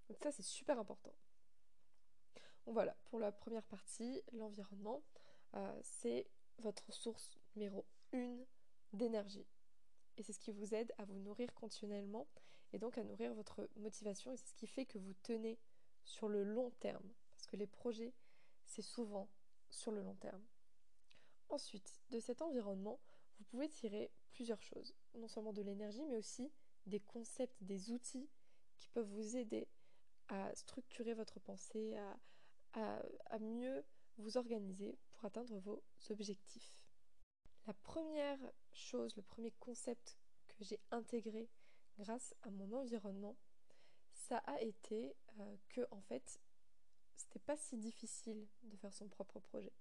Donc 0.08 0.18
ça, 0.22 0.30
c'est 0.30 0.44
super 0.44 0.78
important. 0.78 1.12
Donc 2.64 2.74
voilà, 2.74 2.96
pour 3.06 3.18
la 3.18 3.32
première 3.32 3.64
partie, 3.64 4.22
l'environnement, 4.32 5.02
euh, 5.54 5.80
c'est 5.82 6.28
votre 6.58 6.92
source 6.92 7.40
numéro 7.56 7.84
une 8.12 8.46
d'énergie. 8.92 9.48
Et 10.16 10.22
c'est 10.22 10.32
ce 10.32 10.38
qui 10.38 10.52
vous 10.52 10.74
aide 10.74 10.94
à 10.98 11.04
vous 11.06 11.18
nourrir 11.18 11.52
continuellement 11.54 12.28
et 12.72 12.78
donc 12.78 12.98
à 12.98 13.02
nourrir 13.02 13.34
votre 13.34 13.68
motivation. 13.74 14.30
Et 14.30 14.36
c'est 14.36 14.46
ce 14.46 14.54
qui 14.54 14.68
fait 14.68 14.86
que 14.86 14.98
vous 14.98 15.14
tenez 15.24 15.58
sur 16.04 16.28
le 16.28 16.44
long 16.44 16.70
terme. 16.78 17.08
Parce 17.30 17.46
que 17.46 17.56
les 17.56 17.66
projets, 17.66 18.14
c'est 18.64 18.82
souvent 18.82 19.28
sur 19.70 19.92
le 19.92 20.02
long 20.02 20.14
terme. 20.16 20.42
Ensuite, 21.48 22.00
de 22.10 22.20
cet 22.20 22.42
environnement, 22.42 22.98
vous 23.38 23.44
pouvez 23.44 23.68
tirer 23.68 24.10
plusieurs 24.32 24.62
choses. 24.62 24.94
Non 25.14 25.28
seulement 25.28 25.52
de 25.52 25.62
l'énergie, 25.62 26.04
mais 26.04 26.16
aussi 26.16 26.50
des 26.86 27.00
concepts, 27.00 27.62
des 27.62 27.90
outils 27.90 28.28
qui 28.78 28.88
peuvent 28.88 29.08
vous 29.08 29.36
aider 29.36 29.68
à 30.28 30.54
structurer 30.54 31.14
votre 31.14 31.40
pensée, 31.40 31.96
à, 32.74 33.38
mieux 33.40 33.84
vous 34.18 34.36
organiser 34.36 34.98
pour 35.10 35.24
atteindre 35.24 35.58
vos 35.58 35.82
objectifs. 36.10 36.80
La 37.66 37.74
première 37.74 38.38
chose, 38.72 39.16
le 39.16 39.22
premier 39.22 39.50
concept 39.52 40.18
que 40.48 40.64
j'ai 40.64 40.80
intégré 40.90 41.48
grâce 41.98 42.34
à 42.42 42.50
mon 42.50 42.72
environnement, 42.72 43.36
ça 44.12 44.38
a 44.38 44.60
été 44.60 45.14
euh, 45.40 45.56
que 45.68 45.86
en 45.90 46.00
fait, 46.00 46.40
c'était 47.18 47.38
pas 47.38 47.56
si 47.56 47.76
difficile 47.76 48.46
de 48.62 48.76
faire 48.76 48.92
son 48.92 49.08
propre 49.08 49.40
projet. 49.40 49.72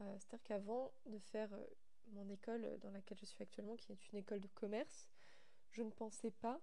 Euh, 0.00 0.16
c'est-à-dire 0.18 0.42
qu'avant 0.44 0.92
de 1.06 1.18
faire 1.18 1.52
euh, 1.54 1.66
mon 2.08 2.28
école 2.28 2.78
dans 2.80 2.90
laquelle 2.90 3.18
je 3.18 3.24
suis 3.24 3.42
actuellement, 3.42 3.76
qui 3.76 3.92
est 3.92 4.12
une 4.12 4.18
école 4.18 4.40
de 4.40 4.48
commerce, 4.48 5.08
je 5.70 5.82
ne 5.82 5.90
pensais 5.90 6.30
pas 6.30 6.60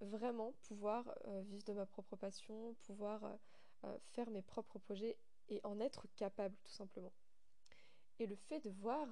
vraiment 0.00 0.52
pouvoir 0.64 1.14
vivre 1.46 1.64
de 1.64 1.72
ma 1.72 1.86
propre 1.86 2.16
passion, 2.16 2.74
pouvoir 2.82 3.38
faire 4.12 4.28
mes 4.28 4.42
propres 4.42 4.78
projets 4.78 5.16
et 5.48 5.60
en 5.64 5.80
être 5.80 6.06
capable 6.16 6.54
tout 6.64 6.72
simplement. 6.72 7.12
Et 8.18 8.26
le 8.26 8.36
fait 8.36 8.60
de 8.60 8.70
voir 8.70 9.08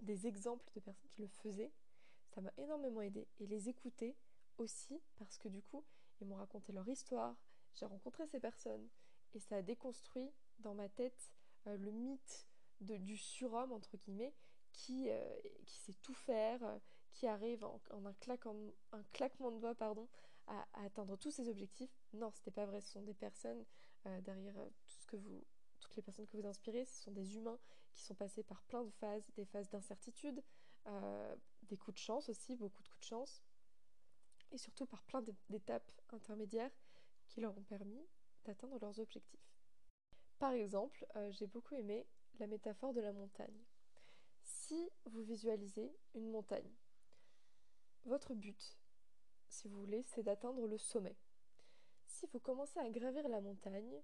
des 0.00 0.26
exemples 0.26 0.64
de 0.74 0.80
personnes 0.80 1.10
qui 1.10 1.22
le 1.22 1.28
faisaient, 1.28 1.72
ça 2.34 2.40
m'a 2.40 2.52
énormément 2.58 3.00
aidé. 3.00 3.26
Et 3.38 3.46
les 3.46 3.68
écouter 3.68 4.16
aussi, 4.58 5.00
parce 5.16 5.38
que 5.38 5.48
du 5.48 5.62
coup, 5.62 5.84
ils 6.20 6.26
m'ont 6.26 6.36
raconté 6.36 6.72
leur 6.72 6.88
histoire, 6.88 7.36
j'ai 7.74 7.86
rencontré 7.86 8.26
ces 8.26 8.40
personnes, 8.40 8.88
et 9.34 9.40
ça 9.40 9.56
a 9.56 9.62
déconstruit 9.62 10.30
dans 10.60 10.74
ma 10.74 10.88
tête 10.88 11.32
euh, 11.66 11.76
le 11.76 11.90
mythe 11.90 12.46
de, 12.80 12.96
du 12.96 13.16
surhomme, 13.16 13.72
entre 13.72 13.96
guillemets, 13.96 14.34
qui, 14.72 15.08
euh, 15.08 15.40
qui 15.66 15.78
sait 15.78 15.94
tout 16.02 16.14
faire, 16.14 16.62
euh, 16.64 16.78
qui 17.12 17.26
arrive 17.26 17.64
en, 17.64 17.80
un, 17.90 18.14
un, 18.92 19.02
claquement 19.12 19.50
de 19.50 19.58
doigts 19.58 19.76
à, 20.46 20.66
atteindre 20.74 21.16
tous 21.16 21.30
ses 21.30 21.48
objectifs. 21.48 21.96
Non, 22.12 22.30
ce 22.30 22.38
n'était 22.38 22.50
pas 22.50 22.66
vrai. 22.66 22.80
Ce 22.80 22.92
sont 22.92 23.02
des 23.02 23.14
personnes 23.14 23.64
derrière 24.24 24.54
tout 24.86 24.96
ce 25.00 25.06
que 25.06 25.16
vous, 25.16 25.42
toutes 25.80 25.96
les 25.96 26.02
personnes 26.02 26.26
que 26.26 26.36
vous 26.36 26.46
inspirez, 26.46 26.84
ce 26.84 27.04
sont 27.04 27.10
des 27.10 27.38
humains 27.38 27.58
qui 27.94 28.02
sont 28.02 28.14
passés 28.14 28.42
par 28.42 28.62
plein 28.64 28.84
de 28.84 28.90
phases, 28.90 29.24
des 29.34 29.46
phases 29.46 29.70
d'incertitude, 29.70 30.42
des 31.62 31.78
coups 31.78 31.94
de 31.94 32.02
chance 32.02 32.28
aussi, 32.28 32.54
beaucoup 32.54 32.82
de 32.82 32.88
coups 32.88 33.00
de 33.00 33.06
chance, 33.06 33.42
et 34.52 34.58
surtout 34.58 34.84
par 34.84 35.02
plein 35.04 35.24
d'étapes 35.48 35.90
intermédiaires 36.10 36.70
qui 37.28 37.40
leur 37.40 37.56
ont 37.56 37.62
permis 37.62 38.06
d'atteindre 38.44 38.78
leurs 38.80 39.00
objectifs. 39.00 39.54
Par 40.38 40.52
exemple, 40.52 41.06
euh, 41.16 41.30
j'ai 41.32 41.46
beaucoup 41.46 41.74
aimé 41.74 42.06
la 42.38 42.46
métaphore 42.46 42.92
de 42.92 43.00
la 43.00 43.12
montagne. 43.12 43.64
Si 44.42 44.90
vous 45.06 45.22
visualisez 45.22 45.92
une 46.14 46.30
montagne, 46.30 46.70
votre 48.04 48.34
but, 48.34 48.76
si 49.48 49.68
vous 49.68 49.80
voulez, 49.80 50.02
c'est 50.02 50.22
d'atteindre 50.22 50.66
le 50.66 50.78
sommet. 50.78 51.16
Si 52.04 52.26
vous 52.26 52.40
commencez 52.40 52.78
à 52.78 52.90
gravir 52.90 53.28
la 53.28 53.40
montagne, 53.40 54.02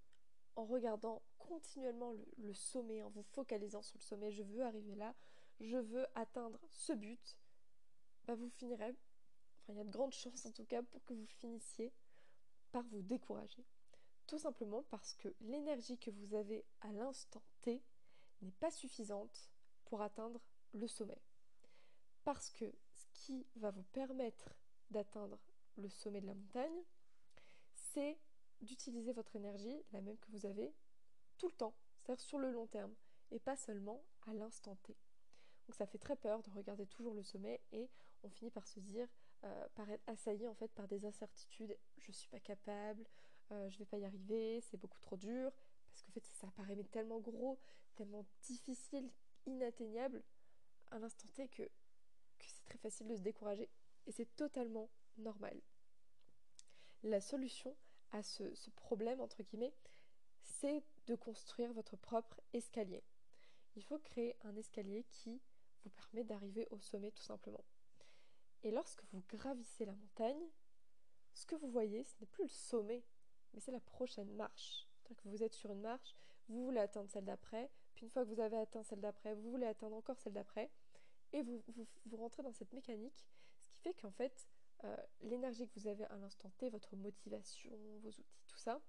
en 0.56 0.64
regardant 0.64 1.22
continuellement 1.38 2.12
le, 2.38 2.52
sommet, 2.52 3.02
en 3.02 3.10
vous 3.10 3.22
focalisant 3.22 3.82
sur 3.82 3.98
le 3.98 4.04
sommet, 4.04 4.32
je 4.32 4.42
veux 4.42 4.62
arriver 4.62 4.94
là, 4.94 5.14
je 5.60 5.76
veux 5.76 6.06
atteindre 6.14 6.60
ce 6.68 6.92
but, 6.92 7.38
bah 8.26 8.34
vous 8.34 8.48
finirez, 8.48 8.94
enfin 9.58 9.72
il 9.72 9.76
y 9.76 9.80
a 9.80 9.84
de 9.84 9.90
grandes 9.90 10.12
chances 10.14 10.46
en 10.46 10.52
tout 10.52 10.64
cas 10.64 10.82
pour 10.82 11.04
que 11.04 11.14
vous 11.14 11.26
finissiez 11.26 11.92
par 12.72 12.84
vous 12.84 13.02
décourager. 13.02 13.64
Tout 14.30 14.38
simplement 14.38 14.84
parce 14.90 15.14
que 15.14 15.34
l'énergie 15.40 15.98
que 15.98 16.12
vous 16.12 16.34
avez 16.34 16.64
à 16.82 16.92
l'instant 16.92 17.42
T 17.62 17.82
n'est 18.42 18.52
pas 18.52 18.70
suffisante 18.70 19.50
pour 19.86 20.02
atteindre 20.02 20.40
le 20.72 20.86
sommet. 20.86 21.20
Parce 22.22 22.48
que 22.50 22.72
ce 22.92 23.06
qui 23.12 23.44
va 23.56 23.72
vous 23.72 23.82
permettre 23.82 24.54
d'atteindre 24.92 25.40
le 25.78 25.88
sommet 25.88 26.20
de 26.20 26.28
la 26.28 26.34
montagne, 26.34 26.84
c'est 27.74 28.20
d'utiliser 28.60 29.12
votre 29.12 29.34
énergie, 29.34 29.82
la 29.90 30.00
même 30.00 30.18
que 30.18 30.30
vous 30.30 30.46
avez, 30.46 30.72
tout 31.36 31.48
le 31.48 31.54
temps, 31.54 31.74
c'est-à-dire 31.96 32.24
sur 32.24 32.38
le 32.38 32.52
long 32.52 32.68
terme, 32.68 32.94
et 33.32 33.40
pas 33.40 33.56
seulement 33.56 34.00
à 34.28 34.32
l'instant 34.32 34.76
T. 34.84 34.96
Donc 35.66 35.74
ça 35.74 35.86
fait 35.86 35.98
très 35.98 36.14
peur 36.14 36.40
de 36.44 36.50
regarder 36.50 36.86
toujours 36.86 37.14
le 37.14 37.24
sommet 37.24 37.60
et 37.72 37.90
on 38.22 38.28
finit 38.28 38.52
par 38.52 38.68
se 38.68 38.78
dire, 38.78 39.08
euh, 39.42 39.68
par 39.74 39.90
être 39.90 40.08
assailli 40.08 40.46
en 40.46 40.54
fait 40.54 40.68
par 40.68 40.86
des 40.86 41.04
incertitudes, 41.04 41.76
je 41.98 42.12
suis 42.12 42.28
pas 42.28 42.38
capable, 42.38 43.04
euh, 43.52 43.68
je 43.70 43.78
vais 43.78 43.84
pas 43.84 43.98
y 43.98 44.04
arriver, 44.04 44.60
c'est 44.60 44.76
beaucoup 44.76 45.00
trop 45.00 45.16
dur, 45.16 45.52
parce 45.86 46.02
qu'en 46.02 46.12
fait 46.12 46.24
ça 46.26 46.50
paraît 46.56 46.76
tellement 46.90 47.20
gros, 47.20 47.58
tellement 47.96 48.24
difficile, 48.42 49.10
inatteignable 49.46 50.22
à 50.90 50.98
l'instant 50.98 51.28
T 51.34 51.48
que, 51.48 51.68
c'est 52.40 52.64
très 52.64 52.78
facile 52.78 53.08
de 53.08 53.16
se 53.16 53.22
décourager. 53.22 53.68
Et 54.06 54.12
c'est 54.12 54.36
totalement 54.36 54.88
normal. 55.18 55.60
La 57.02 57.20
solution 57.20 57.76
à 58.12 58.22
ce, 58.22 58.54
ce 58.54 58.70
problème, 58.70 59.20
entre 59.20 59.42
guillemets, 59.42 59.74
c'est 60.42 60.82
de 61.06 61.14
construire 61.14 61.72
votre 61.72 61.96
propre 61.96 62.40
escalier. 62.52 63.02
Il 63.76 63.84
faut 63.84 63.98
créer 63.98 64.36
un 64.42 64.56
escalier 64.56 65.04
qui 65.10 65.40
vous 65.84 65.90
permet 65.90 66.24
d'arriver 66.24 66.66
au 66.70 66.80
sommet 66.80 67.10
tout 67.12 67.22
simplement. 67.22 67.64
Et 68.62 68.70
lorsque 68.70 69.02
vous 69.12 69.22
gravissez 69.28 69.84
la 69.84 69.94
montagne, 69.94 70.48
ce 71.32 71.46
que 71.46 71.56
vous 71.56 71.70
voyez, 71.70 72.04
ce 72.04 72.14
n'est 72.20 72.26
plus 72.26 72.44
le 72.44 72.50
sommet, 72.50 73.02
mais 73.54 73.60
c'est 73.60 73.72
la 73.72 73.80
prochaine 73.80 74.32
marche. 74.34 74.86
Que 75.16 75.28
vous 75.28 75.42
êtes 75.42 75.54
sur 75.54 75.72
une 75.72 75.80
marche, 75.80 76.14
vous 76.48 76.64
voulez 76.66 76.78
atteindre 76.78 77.10
celle 77.10 77.24
d'après, 77.24 77.68
puis 77.94 78.04
une 78.06 78.10
fois 78.10 78.24
que 78.24 78.28
vous 78.28 78.38
avez 78.38 78.56
atteint 78.56 78.84
celle 78.84 79.00
d'après, 79.00 79.34
vous 79.34 79.50
voulez 79.50 79.66
atteindre 79.66 79.96
encore 79.96 80.16
celle 80.20 80.34
d'après, 80.34 80.70
et 81.32 81.42
vous, 81.42 81.62
vous, 82.06 82.16
rentrez 82.16 82.44
dans 82.44 82.52
cette 82.52 82.72
mécanique, 82.72 83.26
ce 83.60 83.68
qui 83.70 83.80
fait 83.80 83.94
qu'en 83.94 84.12
fait, 84.12 84.46
euh, 84.84 84.96
l'énergie 85.22 85.66
que 85.66 85.80
vous 85.80 85.88
avez 85.88 86.04
à 86.04 86.16
l'instant 86.16 86.50
T, 86.58 86.70
votre 86.70 86.94
motivation, 86.94 87.70
vos 88.02 88.08
outils, 88.08 88.24
tout 88.46 88.58
ça, 88.58 88.80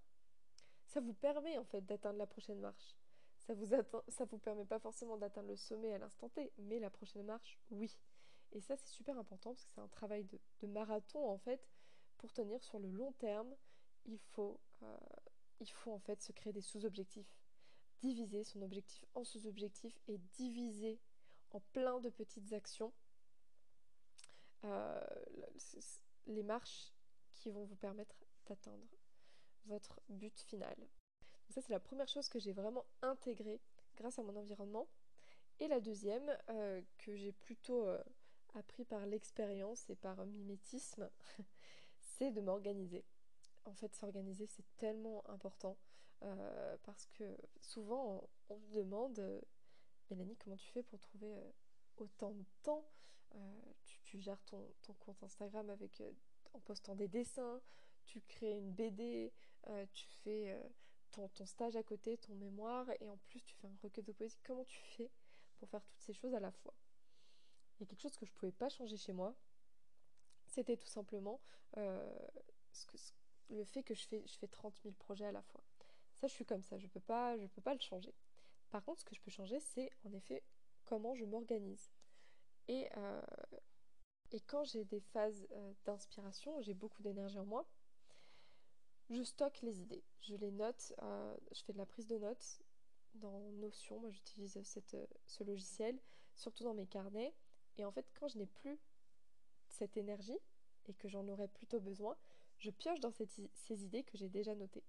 ça 0.85 0.99
vous 0.99 1.13
permet 1.13 1.57
en 1.57 1.65
fait 1.65 1.81
d'atteindre 1.81 2.19
la 2.19 2.27
prochaine 2.27 2.59
marche. 2.59 2.95
Ça 3.39 3.53
vous, 3.55 3.65
ça 4.09 4.25
vous 4.25 4.37
permet 4.37 4.65
pas 4.65 4.79
forcément 4.79 5.17
d'atteindre 5.17 5.49
le 5.49 5.55
sommet 5.55 5.93
à 5.93 5.97
l'instant 5.97 6.29
T, 6.29 6.51
mais 6.59 6.79
la 6.79 6.89
prochaine 6.89 7.23
marche, 7.23 7.59
oui. 7.71 7.97
Et 8.51 8.61
ça, 8.61 8.75
c'est 8.75 8.89
super 8.89 9.17
important 9.17 9.51
parce 9.51 9.65
que 9.65 9.71
c'est 9.73 9.81
un 9.81 9.87
travail 9.87 10.25
de, 10.25 10.67
marathon 10.67 11.27
en 11.29 11.37
fait. 11.37 11.67
Pour 12.17 12.31
tenir 12.33 12.61
sur 12.63 12.77
le 12.77 12.89
long 12.89 13.13
terme, 13.13 13.55
il 14.05 14.19
faut, 14.19 14.59
euh, 14.83 14.97
il 15.59 15.71
faut 15.71 15.91
en 15.91 15.99
fait 15.99 16.21
se 16.21 16.31
créer 16.31 16.53
des 16.53 16.61
sous-objectifs. 16.61 17.37
Diviser 18.01 18.43
son 18.43 18.61
objectif 18.61 19.05
en 19.13 19.23
sous-objectifs 19.23 19.97
et 20.07 20.17
diviser 20.33 20.99
en 21.51 21.59
plein 21.73 21.99
de 21.99 22.09
petites 22.09 22.53
actions 22.53 22.93
euh, 24.63 25.01
les 26.27 26.43
marches 26.43 26.93
qui 27.35 27.51
vont 27.51 27.65
vous 27.65 27.75
permettre 27.75 28.15
d'atteindre 28.47 28.87
votre 29.65 30.01
but 30.09 30.39
final. 30.41 30.75
Ça, 31.49 31.61
c'est 31.61 31.73
la 31.73 31.79
première 31.79 32.07
chose 32.07 32.29
que 32.29 32.39
j'ai 32.39 32.53
vraiment 32.53 32.85
intégrée 33.01 33.59
grâce 33.97 34.17
à 34.17 34.23
mon 34.23 34.35
environnement. 34.35 34.87
Et 35.59 35.67
la 35.67 35.79
deuxième, 35.79 36.35
euh, 36.49 36.81
que 36.97 37.15
j'ai 37.15 37.33
plutôt 37.33 37.87
appris 38.55 38.85
par 38.85 39.05
l'expérience 39.05 39.89
et 39.89 39.95
par 39.95 40.25
mimétisme, 40.25 41.09
c'est 41.99 42.31
de 42.31 42.41
m'organiser. 42.41 43.03
En 43.65 43.73
fait, 43.73 43.93
s'organiser, 43.95 44.47
c'est 44.47 44.65
tellement 44.77 45.27
important 45.29 45.77
euh, 46.23 46.77
parce 46.83 47.07
que 47.07 47.37
souvent, 47.59 48.27
on, 48.49 48.57
me 48.57 48.73
demande, 48.73 49.41
Mélanie, 50.09 50.35
comment 50.37 50.57
tu 50.57 50.69
fais 50.71 50.83
pour 50.83 50.99
trouver 50.99 51.35
autant 51.97 52.31
de 52.31 52.45
temps 52.63 52.85
tu, 54.03 54.19
gères 54.19 54.41
ton, 54.43 54.67
compte 54.99 55.23
Instagram 55.23 55.69
avec, 55.69 56.01
en 56.53 56.59
postant 56.59 56.95
des 56.95 57.07
dessins, 57.07 57.61
tu 58.05 58.21
crées 58.21 58.57
une 58.57 58.71
BD, 58.71 59.31
euh, 59.67 59.85
tu 59.93 60.05
fais 60.23 60.51
euh, 60.51 60.63
ton, 61.11 61.45
stage 61.45 61.75
à 61.75 61.83
côté, 61.83 62.17
ton 62.17 62.35
mémoire, 62.35 62.87
et 62.99 63.09
en 63.09 63.17
plus 63.17 63.41
tu 63.41 63.55
fais 63.55 63.67
un 63.67 63.77
recueil 63.81 64.03
de 64.03 64.11
poésie. 64.11 64.39
Comment 64.43 64.65
tu 64.65 64.81
fais 64.81 65.09
pour 65.57 65.69
faire 65.69 65.83
toutes 65.83 66.01
ces 66.01 66.13
choses 66.13 66.33
à 66.33 66.39
la 66.39 66.51
fois? 66.51 66.73
Il 67.77 67.81
y 67.81 67.83
a 67.83 67.87
quelque 67.87 68.01
chose 68.01 68.17
que 68.17 68.25
je 68.25 68.31
ne 68.31 68.35
pouvais 68.35 68.51
pas 68.51 68.69
changer 68.69 68.97
chez 68.97 69.13
moi. 69.13 69.35
C'était 70.47 70.77
tout 70.77 70.87
simplement 70.87 71.39
euh, 71.77 72.29
ce 72.71 72.85
que, 72.85 72.97
le 73.51 73.63
fait 73.65 73.83
que 73.83 73.93
je 73.93 74.07
fais, 74.07 74.23
je 74.25 74.33
fais 74.37 74.47
30 74.47 74.79
000 74.83 74.93
projets 74.95 75.25
à 75.25 75.31
la 75.31 75.41
fois. 75.41 75.61
Ça, 76.15 76.27
je 76.27 76.33
suis 76.33 76.45
comme 76.45 76.63
ça, 76.63 76.77
je 76.77 76.85
ne 76.85 76.89
peux, 76.89 76.99
peux 76.99 77.61
pas 77.61 77.73
le 77.73 77.79
changer. 77.79 78.13
Par 78.69 78.83
contre, 78.83 79.01
ce 79.01 79.05
que 79.05 79.15
je 79.15 79.21
peux 79.21 79.31
changer, 79.31 79.59
c'est 79.59 79.91
en 80.05 80.13
effet 80.13 80.43
comment 80.85 81.15
je 81.15 81.25
m'organise. 81.25 81.91
Et, 82.67 82.87
et 84.31 84.39
quand 84.41 84.63
j'ai 84.63 84.85
des 84.85 84.99
phases 84.99 85.47
d'inspiration, 85.85 86.61
j'ai 86.61 86.73
beaucoup 86.73 87.01
d'énergie 87.01 87.39
en 87.39 87.45
moi, 87.45 87.67
je 89.11 89.23
stocke 89.23 89.61
les 89.61 89.81
idées, 89.81 90.03
je 90.21 90.35
les 90.35 90.51
note, 90.51 90.93
euh, 91.01 91.35
je 91.51 91.61
fais 91.63 91.73
de 91.73 91.77
la 91.77 91.85
prise 91.85 92.07
de 92.07 92.17
notes 92.17 92.61
dans 93.15 93.51
Notion, 93.51 93.99
moi 93.99 94.09
j'utilise 94.09 94.57
euh, 94.57 95.05
ce 95.27 95.43
logiciel, 95.43 95.99
surtout 96.35 96.63
dans 96.63 96.73
mes 96.73 96.87
carnets. 96.87 97.33
Et 97.77 97.83
en 97.83 97.91
fait, 97.91 98.09
quand 98.17 98.29
je 98.29 98.37
n'ai 98.37 98.45
plus 98.45 98.79
cette 99.67 99.97
énergie 99.97 100.39
et 100.87 100.93
que 100.93 101.09
j'en 101.09 101.27
aurais 101.27 101.49
plutôt 101.49 101.81
besoin, 101.81 102.15
je 102.61 102.69
pioche 102.69 102.99
dans 102.99 103.11
ces 103.11 103.83
idées 103.83 104.03
que 104.03 104.17
j'ai 104.17 104.29
déjà 104.29 104.53
notées. 104.55 104.83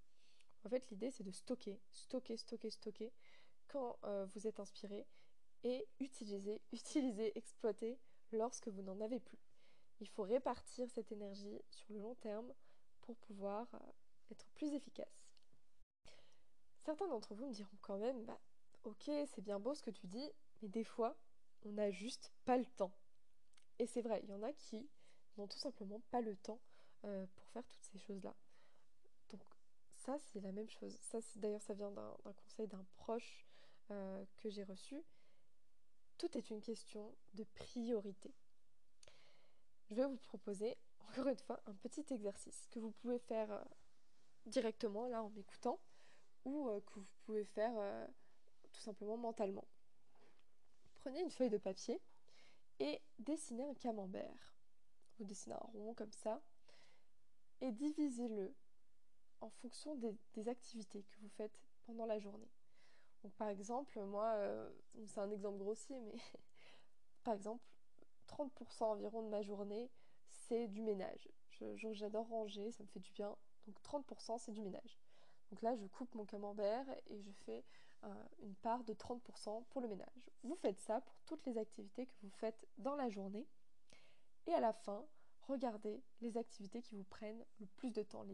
En 0.65 0.69
fait, 0.69 0.89
l'idée 0.91 1.11
c'est 1.11 1.25
de 1.25 1.31
stocker, 1.31 1.81
stocker, 1.91 2.37
stocker, 2.37 2.71
stocker 2.71 3.13
quand 3.69 3.99
euh, 4.05 4.27
vous 4.35 4.47
êtes 4.47 4.61
inspiré 4.61 5.07
et 5.65 5.89
utiliser, 5.99 6.61
utiliser, 6.73 7.37
exploiter 7.37 7.99
lorsque 8.31 8.69
vous 8.69 8.83
n'en 8.83 9.01
avez 9.01 9.21
plus. 9.21 9.39
Il 10.01 10.09
faut 10.09 10.23
répartir 10.23 10.89
cette 10.91 11.13
énergie 11.13 11.61
sur 11.71 11.93
le 11.93 12.01
long 12.01 12.15
terme 12.17 12.53
pour 13.01 13.17
pouvoir 13.17 13.67
être 14.31 14.47
plus 14.55 14.73
efficace. 14.75 15.27
Certains 16.85 17.09
d'entre 17.09 17.35
vous 17.35 17.47
me 17.47 17.53
diront 17.53 17.77
quand 17.81 17.99
même, 17.99 18.25
bah 18.25 18.41
ok, 18.85 19.05
c'est 19.05 19.43
bien 19.43 19.61
beau 19.61 19.75
ce 19.75 19.83
que 19.83 19.91
tu 19.91 20.07
dis, 20.07 20.31
mais 20.61 20.69
des 20.69 20.85
fois, 20.85 21.17
on 21.65 21.73
n'a 21.73 21.91
juste 21.91 22.33
pas 22.45 22.59
le 22.59 22.67
temps. 22.67 22.93
Et 23.79 23.87
c'est 23.87 24.03
vrai, 24.03 24.21
il 24.25 24.31
y 24.31 24.35
en 24.35 24.43
a 24.43 24.53
qui 24.53 24.89
n'ont 25.37 25.47
tout 25.47 25.59
simplement 25.59 26.01
pas 26.11 26.21
le 26.21 26.37
temps 26.37 26.61
euh, 27.05 27.27
pour 27.35 27.47
faire 27.49 27.67
toutes 27.67 27.85
ces 27.85 27.99
choses-là. 27.99 28.35
Donc 29.31 29.43
ça, 29.97 30.17
c'est 30.19 30.41
la 30.41 30.53
même 30.53 30.69
chose. 30.69 30.97
Ça, 31.01 31.19
d'ailleurs, 31.37 31.63
ça 31.63 31.75
vient 31.75 31.91
d'un 31.91 32.17
conseil 32.45 32.69
d'un 32.69 32.85
proche 32.97 33.47
euh, 33.91 34.25
que 34.39 34.51
j'ai 34.51 34.65
reçu. 34.65 35.03
Tout 36.19 36.37
est 36.37 36.51
une 36.51 36.61
question 36.61 37.15
de 37.35 37.45
priorité. 37.55 38.33
Je 39.89 39.95
vais 39.95 40.07
vous 40.07 40.17
proposer, 40.17 40.77
encore 41.09 41.29
une 41.29 41.39
fois, 41.39 41.61
un 41.67 41.75
petit 41.75 42.05
exercice 42.11 42.67
que 42.71 42.79
vous 42.79 42.93
pouvez 42.93 43.19
faire 43.19 43.51
euh, 43.51 43.65
directement 44.47 45.07
là 45.09 45.23
en 45.23 45.31
m'écoutant 45.31 45.81
ou 46.45 46.69
que 46.87 46.99
vous 46.99 47.07
pouvez 47.25 47.45
faire 47.45 47.73
tout 48.73 48.81
simplement 48.81 49.17
mentalement. 49.17 49.65
Prenez 50.97 51.21
une 51.21 51.31
feuille 51.31 51.51
de 51.51 51.59
papier 51.59 52.01
et 52.81 53.01
dessinez 53.21 53.65
un 53.65 53.75
camembert. 53.75 54.55
Vous 55.19 55.25
dessinez 55.25 55.55
un 55.55 55.69
rond 55.73 55.95
comme 55.95 56.13
ça 56.13 56.43
et 57.63 57.71
divisez-le 57.71 58.55
en 59.41 59.49
fonction 59.49 59.97
des, 59.97 60.49
activités 60.49 61.03
que 61.05 61.21
vous 61.21 61.29
faites 61.29 61.59
pendant 61.87 62.07
la 62.07 62.19
journée. 62.19 62.51
Donc 63.23 63.33
par 63.35 63.49
exemple, 63.49 64.03
moi, 64.05 64.27
euh, 64.35 64.69
c'est 65.07 65.21
un 65.21 65.31
exemple 65.31 65.59
grossier, 65.59 65.99
mais 66.01 66.15
par 67.25 67.35
exemple, 67.35 67.65
30% 68.29 68.85
environ 68.85 69.23
de 69.23 69.29
ma 69.29 69.43
journée, 69.43 69.91
c'est 70.27 70.67
du 70.69 70.83
ménage. 70.83 71.29
J'adore 71.93 72.27
ranger, 72.29 72.73
ça 72.73 72.83
me 72.83 72.89
fait 72.89 73.01
du 73.01 73.13
bien. 73.13 73.37
Donc 73.67 73.81
30% 73.83 74.39
c'est 74.39 74.53
du 74.53 74.61
ménage. 74.61 74.99
Donc 75.51 75.63
là 75.63 75.77
je 75.77 75.87
coupe 75.87 76.13
mon 76.17 76.25
camembert 76.25 76.85
et 77.07 77.21
je 77.21 77.31
fais 77.45 77.65
euh, 78.03 78.09
une 78.41 78.57
part 78.57 78.83
de 78.83 78.95
30% 78.95 79.65
pour 79.69 79.81
le 79.81 79.87
ménage. 79.87 80.31
Vous 80.43 80.57
faites 80.57 80.81
ça 80.81 81.01
pour 81.01 81.15
toutes 81.27 81.47
les 81.47 81.57
activités 81.59 82.07
que 82.07 82.15
vous 82.23 82.31
faites 82.31 82.67
dans 82.79 82.97
la 82.97 83.09
journée. 83.09 83.47
Et 84.49 84.55
à 84.55 84.61
la 84.61 84.73
fin, 84.73 85.07
regardez 85.49 86.03
les 86.21 86.37
activités 86.37 86.83
qui 86.83 86.97
vous 86.97 87.05
prennent 87.05 87.45
le 87.61 87.67
plus 87.67 87.91
de 87.93 88.03
temps. 88.03 88.27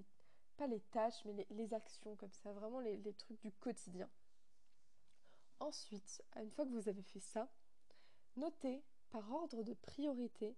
pas 0.56 0.66
les 0.66 0.80
tâches, 0.80 1.24
mais 1.24 1.46
les, 1.50 1.74
actions 1.74 2.16
comme 2.16 2.32
ça, 2.32 2.52
vraiment 2.52 2.80
les, 2.80 3.14
trucs 3.14 3.40
du 3.40 3.52
quotidien. 3.52 4.08
Ensuite, 5.60 6.22
une 6.36 6.50
fois 6.50 6.64
que 6.64 6.70
vous 6.70 6.88
avez 6.88 7.02
fait 7.02 7.20
ça, 7.20 7.48
notez 8.36 8.82
par 9.10 9.30
ordre 9.32 9.62
de 9.62 9.74
priorité 9.74 10.56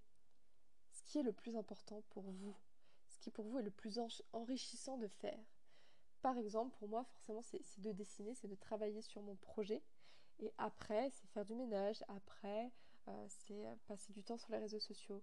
ce 0.91 1.03
qui 1.05 1.19
est 1.19 1.23
le 1.23 1.33
plus 1.33 1.57
important 1.57 2.03
pour 2.11 2.25
vous 2.25 2.57
ce 3.11 3.19
qui 3.19 3.31
pour 3.31 3.45
vous 3.45 3.59
est 3.59 3.63
le 3.63 3.71
plus 3.71 3.99
enrichissant 4.33 4.97
de 4.97 5.09
faire. 5.09 5.39
Par 6.23 6.37
exemple, 6.39 6.77
pour 6.79 6.89
moi, 6.89 7.05
forcément, 7.05 7.43
c'est 7.43 7.63
de 7.81 7.93
dessiner, 7.93 8.35
c'est 8.35 8.49
de 8.49 8.55
travailler 8.55 9.03
sur 9.03 9.23
mon 9.23 9.37
projet. 9.37 9.83
Et 10.39 10.53
après, 10.59 11.11
c'est 11.11 11.27
faire 11.29 11.45
du 11.45 11.55
ménage. 11.55 12.03
Après, 12.09 12.71
euh, 13.09 13.27
c'est 13.29 13.65
passer 13.87 14.13
du 14.13 14.23
temps 14.23 14.37
sur 14.37 14.53
les 14.53 14.59
réseaux 14.59 14.81
sociaux. 14.81 15.23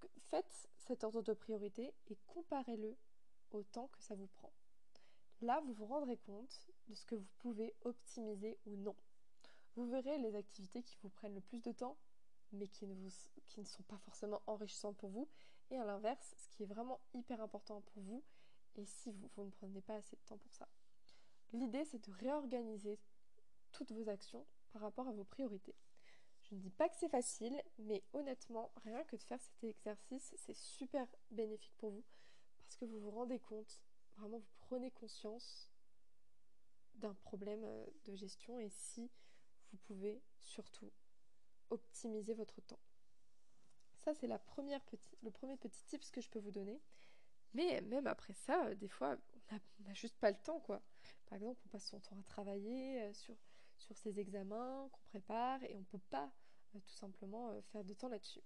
Donc, 0.00 0.10
faites 0.30 0.68
cet 0.76 1.04
ordre 1.04 1.22
de 1.22 1.32
priorité 1.32 1.94
et 2.08 2.16
comparez-le 2.26 2.96
au 3.52 3.62
temps 3.62 3.88
que 3.88 4.02
ça 4.02 4.14
vous 4.14 4.26
prend. 4.26 4.52
Là, 5.40 5.60
vous 5.64 5.72
vous 5.72 5.86
rendrez 5.86 6.16
compte 6.16 6.66
de 6.88 6.94
ce 6.94 7.04
que 7.06 7.14
vous 7.14 7.28
pouvez 7.38 7.74
optimiser 7.82 8.58
ou 8.66 8.76
non. 8.76 8.96
Vous 9.76 9.88
verrez 9.88 10.18
les 10.18 10.34
activités 10.34 10.82
qui 10.82 10.96
vous 11.02 11.10
prennent 11.10 11.34
le 11.34 11.40
plus 11.40 11.62
de 11.62 11.72
temps, 11.72 11.96
mais 12.52 12.66
qui 12.66 12.86
ne, 12.86 13.64
sont 13.64 13.82
pas 13.84 13.98
forcément 13.98 14.42
enrichissantes 14.46 14.96
pour 14.96 15.10
vous, 15.10 15.28
et 15.70 15.78
à 15.78 15.84
l'inverse, 15.84 16.34
ce 16.36 16.48
qui 16.48 16.62
est 16.62 16.66
vraiment 16.66 17.00
hyper 17.14 17.40
important 17.40 17.82
pour 17.82 18.02
vous 18.02 18.24
et 18.76 18.86
si 18.86 19.12
vous 19.12 19.44
ne 19.44 19.50
prenez 19.50 19.80
pas 19.80 19.96
assez 19.96 20.16
de 20.16 20.22
temps 20.22 20.38
pour 20.38 20.52
ça. 20.52 20.68
L'idée, 21.52 21.84
c'est 21.84 22.06
de 22.06 22.12
réorganiser 22.12 22.98
toutes 23.72 23.92
vos 23.92 24.08
actions 24.08 24.46
par 24.70 24.82
rapport 24.82 25.08
à 25.08 25.12
vos 25.12 25.24
priorités. 25.24 25.74
Je 26.50 26.54
ne 26.54 26.60
dis 26.60 26.70
pas 26.70 26.88
que 26.88 26.96
c'est 26.96 27.10
facile, 27.10 27.62
mais 27.78 28.02
honnêtement, 28.12 28.72
rien 28.84 29.04
que 29.04 29.16
de 29.16 29.22
faire 29.22 29.40
cet 29.40 29.64
exercice, 29.64 30.34
c'est 30.36 30.56
super 30.56 31.06
bénéfique 31.30 31.74
pour 31.76 31.90
vous 31.90 32.04
parce 32.56 32.76
que 32.76 32.84
vous 32.84 33.00
vous 33.00 33.10
rendez 33.10 33.38
compte, 33.38 33.80
vraiment 34.16 34.38
vous 34.38 34.54
prenez 34.60 34.90
conscience 34.90 35.70
d'un 36.96 37.14
problème 37.14 37.64
euh, 37.64 37.86
de 38.04 38.14
gestion 38.14 38.58
et 38.58 38.68
si 38.70 39.10
vous 39.70 39.78
pouvez 39.78 40.20
surtout 40.38 40.90
optimiser 41.70 42.34
votre 42.34 42.60
temps. 42.62 42.80
Ça, 44.04 44.14
c'est 44.14 44.26
la 44.26 44.38
première 44.38 44.80
le 45.22 45.30
premier 45.30 45.56
petit 45.56 45.84
tips 45.84 46.10
que 46.10 46.20
je 46.20 46.30
peux 46.30 46.38
vous 46.38 46.50
donner. 46.50 46.80
Mais 47.54 47.80
même 47.82 48.06
après 48.06 48.34
ça, 48.34 48.66
euh, 48.66 48.74
des 48.74 48.88
fois, 48.88 49.16
on 49.50 49.82
n'a 49.84 49.94
juste 49.94 50.18
pas 50.18 50.30
le 50.30 50.36
temps, 50.38 50.60
quoi. 50.60 50.82
Par 51.26 51.36
exemple, 51.36 51.60
on 51.66 51.68
passe 51.68 51.86
son 51.86 52.00
temps 52.00 52.18
à 52.18 52.22
travailler 52.24 53.02
euh, 53.02 53.12
sur, 53.14 53.34
sur 53.78 53.96
ses 53.96 54.20
examens 54.20 54.88
qu'on 54.92 55.02
prépare 55.08 55.62
et 55.64 55.74
on 55.74 55.80
ne 55.80 55.84
peut 55.84 56.00
pas 56.10 56.30
tout 56.70 56.80
simplement 56.88 57.60
faire 57.72 57.84
de 57.84 57.94
temps 57.94 58.08
là-dessus. 58.08 58.42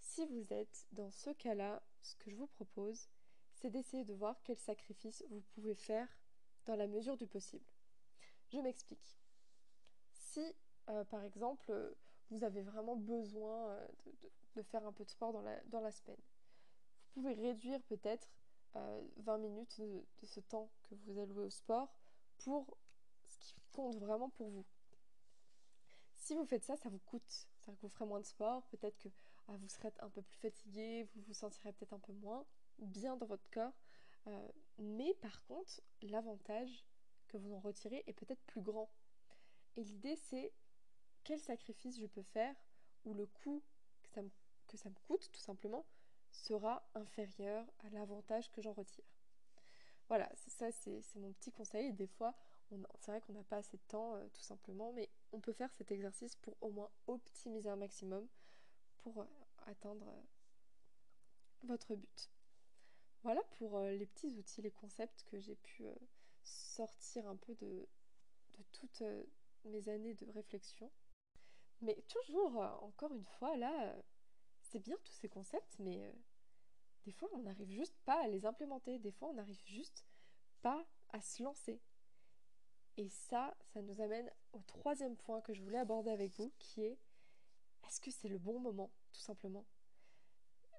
Si 0.00 0.26
vous 0.26 0.52
êtes 0.52 0.86
dans 0.92 1.10
ce 1.10 1.30
cas-là, 1.30 1.82
ce 2.02 2.16
que 2.16 2.30
je 2.30 2.36
vous 2.36 2.46
propose, 2.46 3.08
c'est 3.54 3.70
d'essayer 3.70 4.04
de 4.04 4.14
voir 4.14 4.40
quels 4.42 4.58
sacrifices 4.58 5.24
vous 5.30 5.40
pouvez 5.54 5.74
faire 5.74 6.08
dans 6.66 6.76
la 6.76 6.86
mesure 6.86 7.16
du 7.16 7.26
possible. 7.26 7.64
Je 8.48 8.58
m'explique. 8.58 9.18
Si, 10.12 10.54
euh, 10.88 11.04
par 11.04 11.22
exemple, 11.24 11.96
vous 12.30 12.44
avez 12.44 12.62
vraiment 12.62 12.96
besoin 12.96 13.70
euh, 13.70 13.88
de, 14.56 14.62
faire 14.62 14.86
un 14.86 14.92
peu 14.92 15.04
de 15.04 15.10
sport 15.10 15.32
dans 15.32 15.42
la, 15.80 15.90
semaine, 15.90 16.20
vous 17.14 17.22
pouvez 17.22 17.34
réduire 17.34 17.82
peut-être 17.82 18.28
20 18.74 18.80
euh, 18.80 19.38
minutes 19.38 19.80
de, 19.80 20.04
ce 20.22 20.40
temps 20.40 20.70
que 20.84 20.94
vous 20.94 21.18
allouez 21.18 21.44
au 21.44 21.50
sport 21.50 21.94
pour 22.38 22.76
compte 23.74 23.96
vraiment 23.96 24.30
pour 24.30 24.48
vous. 24.48 24.64
Si 26.16 26.34
vous 26.34 26.46
faites 26.46 26.64
ça, 26.64 26.76
ça 26.76 26.88
vous 26.88 27.00
coûte. 27.00 27.48
Vous 27.82 27.88
ferez 27.88 28.06
moins 28.06 28.20
de 28.20 28.26
sport, 28.26 28.62
peut-être 28.66 28.98
que 28.98 29.08
ah, 29.48 29.56
vous 29.58 29.68
serez 29.68 29.92
un 30.00 30.08
peu 30.08 30.22
plus 30.22 30.38
fatigué, 30.38 31.06
vous 31.14 31.22
vous 31.22 31.34
sentirez 31.34 31.72
peut-être 31.72 31.92
un 31.92 31.98
peu 31.98 32.12
moins 32.14 32.46
bien 32.78 33.16
dans 33.16 33.26
votre 33.26 33.48
corps. 33.50 33.72
Euh, 34.26 34.48
mais 34.78 35.12
par 35.14 35.44
contre, 35.44 35.82
l'avantage 36.02 36.86
que 37.28 37.36
vous 37.36 37.52
en 37.52 37.60
retirez 37.60 38.04
est 38.06 38.12
peut-être 38.12 38.42
plus 38.46 38.62
grand. 38.62 38.90
Et 39.76 39.84
l'idée, 39.84 40.16
c'est 40.16 40.52
quel 41.24 41.40
sacrifice 41.40 41.98
je 41.98 42.06
peux 42.06 42.22
faire 42.22 42.54
ou 43.04 43.12
le 43.12 43.26
coût 43.26 43.62
que 44.02 44.08
ça 44.10 44.22
me, 44.22 44.30
que 44.66 44.76
ça 44.76 44.88
me 44.88 44.94
coûte, 45.06 45.30
tout 45.32 45.40
simplement, 45.40 45.84
sera 46.30 46.86
inférieur 46.94 47.66
à 47.80 47.90
l'avantage 47.90 48.50
que 48.52 48.62
j'en 48.62 48.72
retire. 48.72 49.04
Voilà, 50.08 50.30
ça, 50.36 50.70
c'est 50.72 51.02
mon 51.16 51.32
petit 51.32 51.50
conseil. 51.50 51.92
Des 51.92 52.06
fois, 52.06 52.34
c'est 52.98 53.10
vrai 53.10 53.20
qu'on 53.20 53.32
n'a 53.32 53.44
pas 53.44 53.58
assez 53.58 53.76
de 53.76 53.82
temps, 53.88 54.16
euh, 54.16 54.26
tout 54.32 54.42
simplement, 54.42 54.92
mais 54.92 55.10
on 55.32 55.40
peut 55.40 55.52
faire 55.52 55.72
cet 55.72 55.90
exercice 55.92 56.36
pour 56.36 56.56
au 56.60 56.70
moins 56.70 56.90
optimiser 57.06 57.68
un 57.68 57.76
maximum 57.76 58.26
pour 59.02 59.22
euh, 59.22 59.26
atteindre 59.66 60.06
votre 61.64 61.94
but. 61.94 62.30
Voilà 63.24 63.42
pour 63.58 63.78
euh, 63.78 63.92
les 63.92 64.04
petits 64.04 64.36
outils, 64.38 64.60
les 64.60 64.70
concepts 64.70 65.24
que 65.24 65.40
j'ai 65.40 65.56
pu 65.56 65.86
euh, 65.86 65.94
sortir 66.42 67.26
un 67.26 67.36
peu 67.36 67.54
de, 67.54 67.88
toutes 68.72 69.00
euh, 69.00 69.24
mes 69.64 69.88
années 69.88 70.12
de 70.14 70.30
réflexion. 70.30 70.90
Mais 71.80 71.96
toujours, 72.08 72.56
encore 72.82 73.14
une 73.14 73.24
fois, 73.24 73.56
là, 73.56 73.94
c'est 74.60 74.78
bien 74.78 74.96
tous 75.04 75.12
ces 75.12 75.28
concepts, 75.28 75.76
mais 75.78 76.14
des 77.04 77.12
fois, 77.12 77.28
on 77.34 77.40
n'arrive 77.40 77.68
juste 77.68 77.96
pas 78.04 78.22
à 78.22 78.28
les 78.28 78.46
implémenter. 78.46 78.98
Des 78.98 79.10
fois, 79.10 79.28
on 79.28 79.34
n'arrive 79.34 79.60
juste 79.66 80.06
pas 80.62 80.86
à 81.10 81.20
se 81.20 81.42
lancer. 81.42 81.80
Et 82.96 83.08
ça, 83.08 83.54
ça 83.72 83.82
nous 83.82 84.00
amène 84.00 84.30
au 84.52 84.60
troisième 84.62 85.16
point 85.16 85.40
que 85.40 85.52
je 85.52 85.62
voulais 85.62 85.78
aborder 85.78 86.10
avec 86.10 86.32
vous, 86.36 86.52
qui 86.58 86.82
est 86.82 86.98
est-ce 87.86 88.00
que 88.00 88.10
c'est 88.10 88.28
le 88.28 88.38
bon 88.38 88.58
moment, 88.60 88.90
tout 89.12 89.20
simplement? 89.20 89.64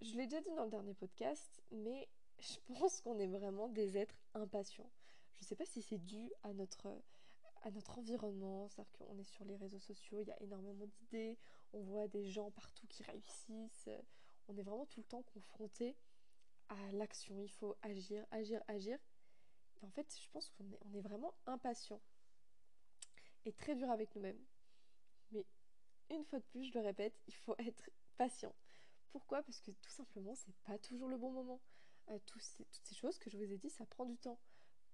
Je 0.01 0.15
l'ai 0.15 0.25
déjà 0.25 0.41
dit 0.41 0.53
dans 0.55 0.63
le 0.63 0.69
dernier 0.69 0.93
podcast, 0.93 1.61
mais 1.71 2.07
je 2.39 2.57
pense 2.79 3.01
qu'on 3.01 3.19
est 3.19 3.27
vraiment 3.27 3.69
des 3.69 3.97
êtres 3.97 4.19
impatients. 4.33 4.89
Je 5.33 5.39
ne 5.39 5.45
sais 5.45 5.55
pas 5.55 5.65
si 5.65 5.81
c'est 5.81 5.97
dû 5.97 6.31
à 6.43 6.53
notre, 6.53 6.87
à 7.63 7.71
notre 7.71 7.99
environnement, 7.99 8.67
c'est-à-dire 8.69 8.91
qu'on 8.93 9.17
est 9.17 9.23
sur 9.23 9.43
les 9.45 9.57
réseaux 9.57 9.79
sociaux, 9.79 10.21
il 10.21 10.27
y 10.27 10.31
a 10.31 10.41
énormément 10.41 10.85
d'idées, 10.85 11.37
on 11.73 11.81
voit 11.81 12.07
des 12.07 12.25
gens 12.29 12.51
partout 12.51 12.87
qui 12.87 13.03
réussissent, 13.03 13.89
on 14.47 14.57
est 14.57 14.63
vraiment 14.63 14.85
tout 14.85 15.01
le 15.01 15.05
temps 15.05 15.23
confronté 15.23 15.97
à 16.69 16.91
l'action, 16.93 17.41
il 17.41 17.51
faut 17.51 17.75
agir, 17.81 18.25
agir, 18.31 18.61
agir. 18.67 18.97
En 19.83 19.89
fait, 19.89 20.17
je 20.21 20.29
pense 20.29 20.49
qu'on 20.49 20.93
est, 20.93 21.01
vraiment 21.01 21.33
impatient 21.45 22.01
et 23.45 23.53
très 23.53 23.75
dur 23.75 23.89
avec 23.91 24.15
nous-mêmes. 24.15 24.43
Mais 25.31 25.45
une 26.09 26.23
fois 26.25 26.39
de 26.39 26.45
plus, 26.45 26.63
je 26.63 26.73
le 26.73 26.83
répète, 26.83 27.19
il 27.27 27.35
faut 27.35 27.55
être 27.59 27.89
patient. 28.17 28.53
Pourquoi? 29.11 29.43
Parce 29.43 29.61
que 29.61 29.71
tout 29.71 29.91
simplement, 29.91 30.35
c'est 30.35 30.55
pas 30.65 30.77
toujours 30.79 31.07
le 31.07 31.17
bon 31.17 31.31
moment. 31.31 31.61
Euh, 32.09 32.19
toutes 32.25 32.41
ces 32.41 32.95
choses 32.95 33.17
que 33.17 33.29
je 33.29 33.37
vous 33.37 33.51
ai 33.51 33.57
dit, 33.57 33.69
ça 33.69 33.85
prend 33.85 34.05
du 34.05 34.17
temps. 34.17 34.39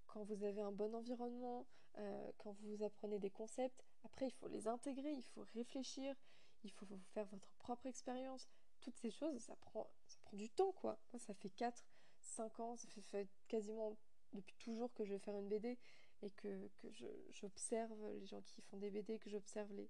Quand 0.07 0.23
vous 0.23 0.43
avez 0.43 0.61
un 0.61 0.71
bon 0.71 0.93
environnement, 0.93 1.65
euh, 1.97 2.31
quand 2.37 2.53
vous 2.61 2.83
apprenez 2.83 3.19
des 3.19 3.29
concepts, 3.29 3.83
après 4.03 4.27
il 4.27 4.31
faut 4.31 4.47
les 4.47 4.67
intégrer, 4.67 5.11
il 5.11 5.23
faut 5.23 5.45
réfléchir, 5.53 6.15
il 6.63 6.71
faut 6.71 6.87
faire 7.13 7.25
votre 7.25 7.51
propre 7.55 7.85
expérience. 7.85 8.47
Toutes 8.79 8.95
ces 8.97 9.11
choses, 9.11 9.37
ça 9.39 9.55
prend, 9.57 9.89
ça 10.07 10.17
prend 10.21 10.37
du 10.37 10.49
temps 10.49 10.71
quoi. 10.71 10.99
Moi, 11.11 11.19
ça 11.19 11.33
fait 11.33 11.49
4, 11.49 11.85
5 12.21 12.59
ans, 12.59 12.75
ça 12.77 12.87
fait, 13.01 13.27
quasiment 13.47 13.97
depuis 14.33 14.55
toujours 14.57 14.93
que 14.93 15.03
je 15.03 15.13
vais 15.13 15.19
faire 15.19 15.35
une 15.35 15.47
BD 15.47 15.77
et 16.21 16.31
que, 16.31 16.69
que 16.77 16.87
j'observe 17.31 17.93
les 18.13 18.25
gens 18.25 18.41
qui 18.41 18.61
font 18.61 18.77
des 18.77 18.91
BD, 18.91 19.19
que 19.19 19.29
j'observe 19.29 19.71
les. 19.73 19.89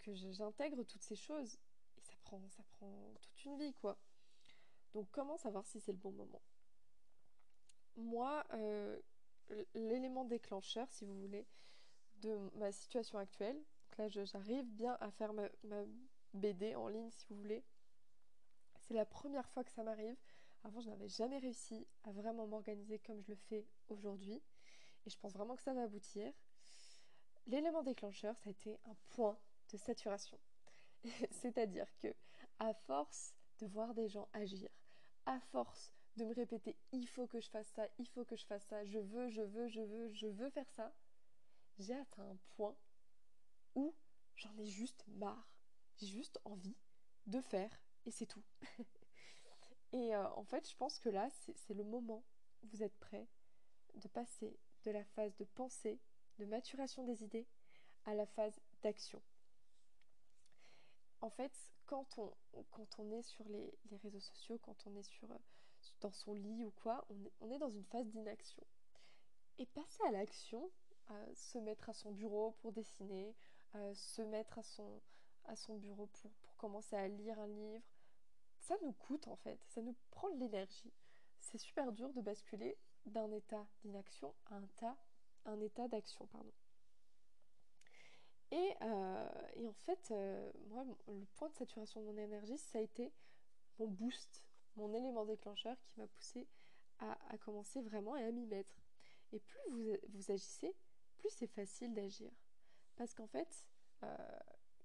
que, 0.00 0.14
j'intègre 0.14 0.82
toutes 0.84 1.02
ces 1.02 1.16
choses. 1.16 1.58
Et 1.96 2.00
ça 2.02 2.14
prend, 2.22 2.48
ça 2.48 2.62
prend 2.78 3.14
toute 3.20 3.44
une 3.44 3.58
vie 3.58 3.74
quoi. 3.74 3.98
Donc 4.94 5.08
comment 5.10 5.36
savoir 5.36 5.66
si 5.66 5.80
c'est 5.80 5.92
le 5.92 5.98
bon 5.98 6.12
moment? 6.12 6.42
Moi, 7.96 8.44
euh, 8.52 9.00
l'élément 9.74 10.24
déclencheur, 10.24 10.86
si 10.90 11.04
vous 11.04 11.20
voulez, 11.20 11.46
de 12.22 12.36
ma 12.54 12.72
situation 12.72 13.18
actuelle, 13.18 13.56
donc 13.56 13.98
là 13.98 14.08
j'arrive 14.08 14.66
bien 14.70 14.96
à 15.00 15.10
faire 15.10 15.32
ma, 15.32 15.48
BD 16.34 16.74
en 16.74 16.88
ligne, 16.88 17.10
si 17.10 17.26
vous 17.28 17.36
voulez. 17.36 17.64
C'est 18.80 18.94
la 18.94 19.06
première 19.06 19.48
fois 19.50 19.64
que 19.64 19.70
ça 19.72 19.82
m'arrive. 19.82 20.16
Avant, 20.64 20.80
je 20.80 20.88
n'avais 20.88 21.08
jamais 21.08 21.38
réussi 21.38 21.86
à 22.04 22.12
vraiment 22.12 22.46
m'organiser 22.46 22.98
comme 22.98 23.22
je 23.22 23.30
le 23.30 23.36
fais 23.48 23.66
aujourd'hui. 23.88 24.42
Et 25.06 25.10
je 25.10 25.18
pense 25.18 25.32
vraiment 25.32 25.56
que 25.56 25.62
ça 25.62 25.72
va 25.72 25.82
aboutir. 25.82 26.32
L'élément 27.46 27.82
déclencheur, 27.82 28.36
ça 28.36 28.48
a 28.48 28.50
été 28.50 28.78
un 28.84 28.96
point 29.10 29.38
de 29.72 29.76
saturation. 29.76 30.38
C'est-à-dire 31.30 31.86
que, 31.98 32.14
à 32.58 32.74
force 32.74 33.34
de 33.60 33.66
voir 33.66 33.94
des 33.94 34.08
gens 34.08 34.28
agir, 34.32 34.68
à 35.26 35.40
force 35.40 35.92
de 36.16 36.24
me 36.24 36.34
répéter 36.34 36.76
il 36.92 37.06
faut 37.06 37.26
que 37.26 37.40
je 37.40 37.48
fasse 37.48 37.68
ça, 37.68 37.86
il 37.98 38.08
faut 38.08 38.24
que 38.24 38.36
je 38.36 38.44
fasse 38.44 38.64
ça, 38.64 38.84
je 38.84 38.98
veux, 38.98 39.28
je 39.28 39.42
veux, 39.42 39.68
je 39.68 39.80
veux, 39.80 40.08
je 40.12 40.26
veux 40.26 40.50
faire 40.50 40.68
ça, 40.70 40.92
j'ai 41.78 41.94
atteint 41.94 42.28
un 42.28 42.36
point 42.56 42.76
où 43.74 43.94
j'en 44.34 44.56
ai 44.58 44.66
juste 44.66 45.04
marre. 45.08 45.48
J'ai 45.96 46.06
juste 46.06 46.40
envie 46.44 46.76
de 47.26 47.40
faire 47.40 47.70
et 48.04 48.10
c'est 48.10 48.26
tout. 48.26 48.42
et 49.92 50.14
euh, 50.14 50.28
en 50.30 50.44
fait, 50.44 50.68
je 50.68 50.76
pense 50.76 50.98
que 50.98 51.08
là, 51.08 51.28
c'est 51.30 51.74
le 51.74 51.84
moment 51.84 52.24
où 52.62 52.66
vous 52.68 52.82
êtes 52.82 52.96
prêt 52.98 53.26
de 53.94 54.08
passer 54.08 54.58
de 54.84 54.90
la 54.90 55.04
phase 55.04 55.34
de 55.36 55.44
pensée, 55.44 55.98
de 56.38 56.44
maturation 56.44 57.04
des 57.04 57.24
idées, 57.24 57.46
à 58.04 58.14
la 58.14 58.26
phase 58.26 58.60
d'action 58.82 59.20
en 61.20 61.30
fait, 61.30 61.52
quand 61.86 62.18
on, 62.18 62.32
quand 62.70 62.98
on 62.98 63.10
est 63.10 63.22
sur 63.22 63.48
les, 63.48 63.72
réseaux 64.02 64.20
sociaux, 64.20 64.58
quand 64.62 64.86
on 64.86 64.94
est 64.96 65.02
sur, 65.02 65.30
euh, 65.30 65.38
dans 66.00 66.12
son 66.12 66.34
lit 66.34 66.64
ou 66.64 66.70
quoi, 66.70 67.06
on 67.40 67.50
est, 67.50 67.58
dans 67.58 67.70
une 67.70 67.84
phase 67.84 68.06
d'inaction. 68.08 68.62
Et 69.58 69.66
passer 69.66 70.02
à 70.04 70.12
l'action, 70.12 70.70
se 71.34 71.58
mettre 71.58 71.88
à 71.88 71.94
son 71.94 72.12
bureau 72.12 72.52
pour 72.60 72.72
dessiner, 72.72 73.34
se 73.94 74.22
mettre 74.22 74.58
à 74.58 74.62
son, 74.62 75.00
à 75.44 75.56
son 75.56 75.76
bureau 75.76 76.06
pour, 76.06 76.30
pour 76.30 76.56
commencer 76.56 76.94
à 76.94 77.08
lire 77.08 77.38
un 77.40 77.48
livre, 77.48 77.82
ça 78.68 78.76
nous 78.82 78.92
coûte 78.92 79.26
en 79.28 79.36
fait, 79.36 79.58
ça 79.66 79.80
nous 79.80 79.96
prend 80.10 80.28
de 80.30 80.40
l'énergie. 80.40 80.92
C'est 81.40 81.56
super 81.56 81.90
dur 81.90 82.12
de 82.12 82.20
basculer 82.20 82.76
d'un 83.06 83.32
état 83.32 83.66
d'inaction 83.80 84.34
à 84.50 84.56
un, 84.56 84.96
un 85.46 85.60
état 85.60 85.88
d'action. 85.88 86.26
pardon. 86.26 86.52
Euh, 88.52 89.28
et, 89.56 89.66
en 89.66 89.72
fait, 89.72 90.10
euh, 90.10 90.52
moi, 90.68 90.84
le 91.06 91.24
point 91.36 91.48
de 91.48 91.54
saturation 91.54 92.02
de 92.02 92.06
mon 92.06 92.18
énergie, 92.18 92.58
ça 92.58 92.78
a 92.78 92.82
été 92.82 93.10
mon 93.78 93.86
boost, 93.86 94.46
mon 94.76 94.92
élément 94.92 95.24
déclencheur 95.24 95.76
qui 95.80 95.98
m'a 95.98 96.06
poussé 96.06 96.46
à, 96.98 97.16
commencer 97.38 97.80
vraiment 97.80 98.16
et 98.16 98.24
à 98.24 98.32
m'y 98.32 98.46
mettre. 98.46 98.82
Et 99.32 99.40
plus 99.40 99.60
vous, 99.70 99.96
vous 100.10 100.30
agissez, 100.30 100.74
plus 101.16 101.30
c'est 101.30 101.46
facile 101.46 101.94
d'agir. 101.94 102.30
Parce 102.96 103.14
qu'en 103.14 103.28
fait, 103.28 103.66
euh, 104.02 104.38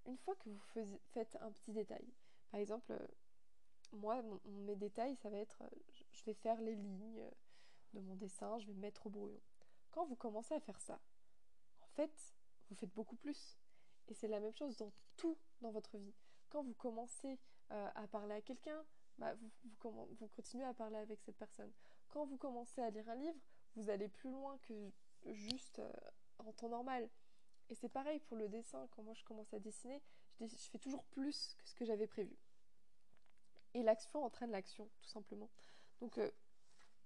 une 0.06 0.17
fois 0.17 0.36
que 0.36 0.50
vous 0.50 1.00
faites 1.12 1.38
un 1.41 1.52
petit 1.52 1.74
détail, 1.74 2.08
par 2.50 2.62
exemple, 2.62 2.93
moi, 3.93 4.21
mes 4.45 4.75
détails, 4.75 5.15
ça 5.17 5.29
va 5.29 5.38
être, 5.38 5.63
je 6.12 6.23
vais 6.25 6.34
faire 6.34 6.60
les 6.62 6.75
lignes, 6.75 7.29
de 7.93 8.01
mon 8.01 8.15
dessin, 8.15 8.58
je 8.60 8.67
vais 8.67 8.73
mettre 8.73 9.08
au 9.08 9.10
brouillon. 9.10 9.39
Quand 9.91 10.06
vous 10.06 10.15
commencez 10.15 10.53
à 10.53 10.60
faire 10.60 10.79
ça, 10.79 10.99
en 11.82 11.88
fait, 11.88 12.34
vous 12.69 12.75
faites 12.75 12.93
beaucoup 12.93 13.15
plus. 13.15 13.58
Et 14.08 14.13
c'est 14.13 14.27
la 14.27 14.39
même 14.39 14.56
chose 14.56 14.75
dans 14.77 14.91
tout 15.15 15.38
dans 15.62 15.71
votre 15.71 15.97
vie. 15.97 16.13
Quand 16.49 16.63
vous 16.63 16.73
commencez 16.73 17.39
euh, 17.71 17.89
à 17.95 18.08
parler 18.08 18.34
à 18.34 18.41
quelqu'un, 18.41 18.84
bah, 19.17 19.36
vous, 19.36 20.27
continuez 20.36 20.65
à 20.65 20.73
parler 20.73 20.97
avec 20.97 21.21
cette 21.21 21.38
personne. 21.38 21.71
Quand 22.10 22.25
vous 22.25 22.38
commencez 22.38 22.82
à 22.82 22.89
lire 22.89 23.08
un 23.10 23.15
livre, 23.15 23.39
vous 23.75 23.89
allez 23.89 24.08
plus 24.08 24.32
loin 24.32 24.58
que 24.60 24.91
juste 25.25 25.79
euh, 25.79 25.91
en 26.39 26.51
temps 26.51 26.69
normal. 26.69 27.10
Et 27.69 27.75
c'est 27.75 27.89
pareil 27.89 28.19
pour 28.19 28.38
le 28.38 28.49
dessin. 28.49 28.88
Quand 28.91 29.03
moi 29.03 29.13
je 29.13 29.23
commence 29.23 29.53
à 29.53 29.60
dessiner, 29.60 30.01
je, 30.41 30.47
fais 30.47 30.79
toujours 30.79 31.03
plus 31.06 31.56
que 31.56 31.69
ce 31.69 31.75
que 31.75 31.86
j'avais 31.86 32.08
prévu. 32.08 32.36
Et 33.73 33.83
l'action 33.83 34.23
entraîne 34.23 34.51
l'action, 34.51 34.89
tout 35.01 35.09
simplement. 35.09 35.49
Donc 35.99 36.17
euh, 36.17 36.29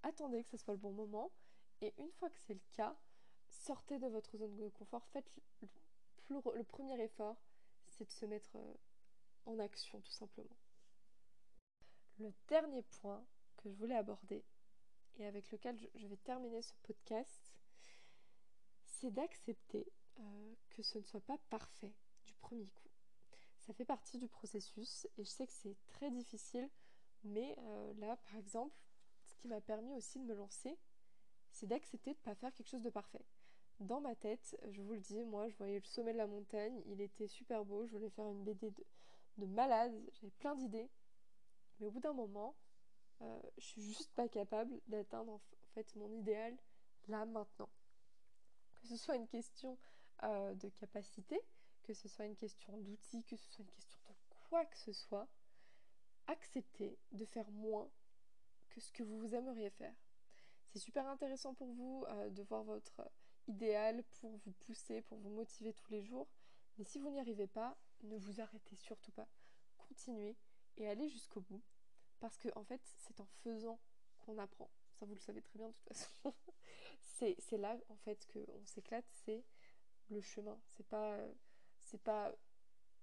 attendez 0.03 0.43
que 0.43 0.49
ce 0.49 0.57
soit 0.57 0.73
le 0.73 0.79
bon 0.79 0.91
moment. 0.91 1.31
Et 1.81 1.93
une 1.97 2.11
fois 2.13 2.29
que 2.29 2.39
c'est 2.45 2.53
le 2.53 2.61
cas, 2.73 2.95
sortez 3.49 3.99
de 3.99 4.07
votre 4.07 4.37
zone 4.37 4.55
de 4.55 4.69
confort. 4.69 5.05
Faites 5.07 5.31
le, 6.29 6.63
premier 6.63 7.01
effort, 7.01 7.37
c'est 7.87 8.05
de 8.05 8.11
se 8.11 8.25
mettre 8.25 8.55
euh, 8.55 8.73
en 9.45 9.59
action, 9.59 10.01
tout 10.01 10.11
simplement. 10.11 10.57
Le 12.19 12.33
dernier 12.47 12.81
point 12.81 13.23
que 13.57 13.69
je 13.69 13.75
voulais 13.75 13.95
aborder 13.95 14.43
et 15.17 15.25
avec 15.25 15.51
lequel 15.51 15.77
je 15.95 16.07
vais 16.07 16.17
terminer 16.17 16.61
ce 16.61 16.73
podcast, 16.83 17.53
c'est 18.85 19.11
d'accepter 19.11 19.87
euh, 20.19 20.53
que 20.69 20.81
ce 20.83 20.97
ne 20.97 21.03
soit 21.03 21.21
pas 21.21 21.37
parfait 21.49 21.93
du 22.25 22.33
premier 22.35 22.67
coup. 22.67 22.86
Ça 23.67 23.73
fait 23.73 23.85
partie 23.85 24.17
du 24.17 24.29
processus 24.29 25.05
et 25.17 25.25
je 25.25 25.29
sais 25.29 25.45
que 25.45 25.51
c'est 25.51 25.75
très 25.87 26.09
difficile, 26.09 26.69
mais 27.25 27.53
euh, 27.59 27.93
là, 27.95 28.15
par 28.15 28.37
exemple, 28.37 28.73
ce 29.25 29.35
qui 29.35 29.49
m'a 29.49 29.59
permis 29.59 29.93
aussi 29.93 30.19
de 30.19 30.23
me 30.23 30.35
lancer, 30.35 30.77
c'est 31.51 31.67
d'accepter 31.67 32.13
de 32.13 32.17
ne 32.17 32.23
pas 32.23 32.35
faire 32.35 32.53
quelque 32.53 32.69
chose 32.69 32.81
de 32.81 32.89
parfait. 32.89 33.25
Dans 33.81 33.99
ma 33.99 34.15
tête, 34.15 34.57
je 34.69 34.81
vous 34.81 34.93
le 34.93 35.01
dis, 35.01 35.21
moi, 35.25 35.49
je 35.49 35.57
voyais 35.57 35.79
le 35.79 35.85
sommet 35.85 36.13
de 36.13 36.17
la 36.17 36.27
montagne, 36.27 36.81
il 36.85 37.01
était 37.01 37.27
super 37.27 37.65
beau, 37.65 37.85
je 37.85 37.91
voulais 37.91 38.09
faire 38.09 38.29
une 38.29 38.41
BD 38.45 38.71
de, 38.71 38.85
de 39.39 39.45
malade, 39.45 39.93
j'avais 40.13 40.31
plein 40.39 40.55
d'idées, 40.55 40.89
mais 41.79 41.87
au 41.87 41.91
bout 41.91 41.99
d'un 41.99 42.13
moment, 42.13 42.55
euh, 43.21 43.41
je 43.57 43.65
suis 43.65 43.81
juste 43.81 44.13
pas 44.13 44.29
capable 44.29 44.79
d'atteindre 44.87 45.33
en 45.33 45.41
fait 45.73 45.93
mon 45.97 46.09
idéal 46.13 46.55
là 47.09 47.25
maintenant. 47.25 47.69
Que 48.75 48.87
ce 48.87 48.95
soit 48.95 49.17
une 49.17 49.27
question 49.27 49.77
euh, 50.23 50.53
de 50.53 50.69
capacité, 50.69 51.37
que 51.87 51.93
ce 51.93 52.09
soit 52.09 52.25
une 52.25 52.35
question 52.35 52.77
d'outils, 52.81 53.23
que 53.23 53.37
ce 53.37 53.49
soit 53.49 53.63
une 53.63 53.71
question 53.71 53.97
de 54.11 54.35
quoi 54.49 54.65
que 54.65 54.77
ce 54.77 54.91
soit, 54.91 55.29
acceptez 56.27 56.99
de 57.13 57.23
faire 57.23 57.49
moins 57.51 57.89
que 58.67 58.81
ce 58.81 58.91
que 58.91 59.03
vous 59.03 59.33
aimeriez 59.33 59.69
faire. 59.69 59.95
C'est 60.67 60.79
super 60.79 61.07
intéressant 61.07 61.53
pour 61.53 61.71
vous 61.71 62.03
euh, 62.09 62.29
de 62.29 62.43
voir 62.43 62.65
votre 62.65 63.09
idéal 63.47 64.03
pour 64.19 64.35
vous 64.39 64.51
pousser, 64.51 65.01
pour 65.03 65.17
vous 65.19 65.29
motiver 65.29 65.73
tous 65.73 65.89
les 65.89 66.03
jours. 66.03 66.27
Mais 66.77 66.83
si 66.83 66.99
vous 66.99 67.09
n'y 67.09 67.21
arrivez 67.21 67.47
pas, 67.47 67.77
ne 68.03 68.17
vous 68.17 68.41
arrêtez 68.41 68.75
surtout 68.75 69.13
pas. 69.13 69.29
Continuez 69.77 70.35
et 70.75 70.89
allez 70.89 71.07
jusqu'au 71.07 71.39
bout. 71.39 71.63
Parce 72.19 72.37
que 72.37 72.49
en 72.55 72.65
fait, 72.65 72.81
c'est 72.97 73.21
en 73.21 73.27
faisant 73.43 73.79
qu'on 74.19 74.37
apprend. 74.39 74.69
Ça, 74.91 75.05
vous 75.05 75.13
le 75.13 75.21
savez 75.21 75.41
très 75.41 75.57
bien 75.57 75.69
de 75.69 75.73
toute 75.73 75.87
façon. 75.87 76.33
c'est 77.39 77.57
là 77.57 77.77
en 77.87 77.95
fait 77.95 78.27
qu'on 78.33 78.65
s'éclate, 78.65 79.05
c'est 79.25 79.45
le 80.09 80.19
chemin. 80.19 80.59
C'est 80.75 80.85
pas, 80.87 81.17
c'est 81.87 82.01
pas. 82.01 82.33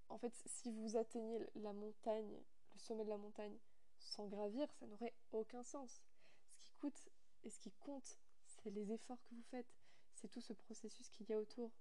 En 0.09 0.17
fait, 0.17 0.33
si 0.45 0.71
vous 0.71 0.97
atteignez 0.97 1.39
la 1.55 1.73
montagne, 1.73 2.39
le 2.73 2.79
sommet 2.79 3.03
de 3.03 3.09
la 3.09 3.17
montagne, 3.17 3.57
sans 3.97 4.27
gravir, 4.27 4.71
ça 4.73 4.85
n'aurait 4.85 5.15
aucun 5.31 5.63
sens. 5.63 6.03
Ce 6.53 6.61
qui 6.61 6.73
coûte 6.75 7.09
et 7.43 7.49
ce 7.49 7.59
qui 7.59 7.71
compte, 7.71 8.19
c'est 8.45 8.69
les 8.69 8.91
efforts 8.91 9.21
que 9.23 9.33
vous 9.33 9.43
faites. 9.49 9.73
C'est 10.13 10.27
tout 10.27 10.41
ce 10.41 10.53
processus 10.53 11.09
qu'il 11.09 11.27
y 11.27 11.33
a 11.33 11.39
autour. 11.39 11.71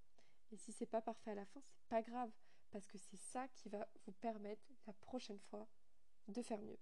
Et 0.52 0.56
si 0.56 0.72
c'est 0.72 0.86
pas 0.86 1.02
parfait 1.02 1.32
à 1.32 1.34
la 1.34 1.44
fin, 1.44 1.60
c'est 1.66 1.88
pas 1.88 2.02
grave, 2.02 2.30
parce 2.70 2.86
que 2.86 2.98
c'est 2.98 3.16
ça 3.16 3.48
qui 3.48 3.68
va 3.68 3.86
vous 4.06 4.12
permettre 4.12 4.64
la 4.86 4.92
prochaine 4.94 5.38
fois 5.38 5.66
de 6.28 6.42
faire 6.42 6.60
mieux. 6.62 6.78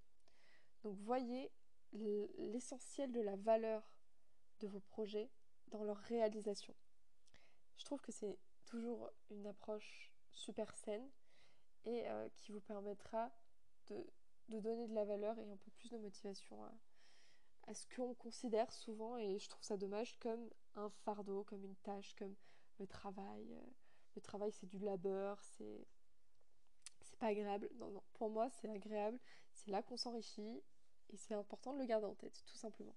Donc 0.83 0.97
voyez 0.99 1.51
l'essentiel 1.93 3.13
de 3.13 3.21
la 3.21 3.37
valeur 3.37 3.83
de 4.61 4.69
vos 4.69 4.81
projets 4.81 5.31
dans 5.69 5.83
leur 5.85 5.97
réalisation. 5.97 6.75
Je 7.77 7.85
trouve 7.85 8.01
que 8.01 8.13
c'est 8.13 8.39
toujours 8.65 9.11
une 9.31 9.47
approche 9.47 10.12
super 10.33 10.75
saine 10.77 11.09
et 11.85 12.09
euh, 12.09 12.29
qui 12.37 12.53
vous 12.53 12.61
permettra 12.61 13.31
de, 13.89 14.07
donner 14.49 14.87
de 14.87 14.95
la 14.95 15.05
valeur 15.05 15.39
et 15.39 15.51
un 15.51 15.57
peu 15.57 15.71
plus 15.73 15.91
de 15.91 15.99
motivation 15.99 16.63
à, 17.67 17.75
ce 17.75 17.87
qu'on 17.95 18.15
considère 18.15 18.71
souvent, 18.73 19.17
et 19.17 19.39
je 19.39 19.49
trouve 19.49 19.63
ça 19.63 19.77
dommage, 19.77 20.19
comme 20.19 20.51
un 20.75 20.91
fardeau, 20.91 21.45
comme 21.45 21.65
une 21.65 21.77
tâche, 21.77 22.15
comme 22.17 22.35
le 22.79 22.87
travail. 22.87 23.55
Euh, 23.55 23.71
le 24.15 24.21
travail 24.21 24.53
c'est 24.53 24.67
du 24.67 24.79
labeur, 24.79 25.41
c'est 25.43 25.87
c'est 27.01 27.19
pas 27.19 27.29
agréable. 27.29 27.71
Non, 27.77 27.91
non, 27.91 28.03
pour 28.15 28.31
moi 28.31 28.51
c'est 28.51 28.69
agréable, 28.69 29.19
c'est 29.53 29.71
là 29.71 29.83
qu'on 29.83 29.97
s'enrichit 29.97 30.63
et 31.11 31.17
c'est 31.17 31.35
important 31.35 31.73
de 31.73 31.79
le 31.79 31.87
garder 31.87 32.07
en 32.07 32.15
tête, 32.15 32.43
tout 32.47 32.57
simplement. 32.57 32.97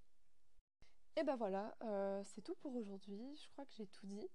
Et 1.17 1.23
ben 1.23 1.35
voilà, 1.37 1.75
euh, 1.83 2.21
c'est 2.25 2.41
tout 2.41 2.55
pour 2.55 2.75
aujourd'hui. 2.75 3.35
Je 3.37 3.49
crois 3.49 3.65
que 3.65 3.73
j'ai 3.73 3.87
tout 3.87 4.05
dit. 4.05 4.27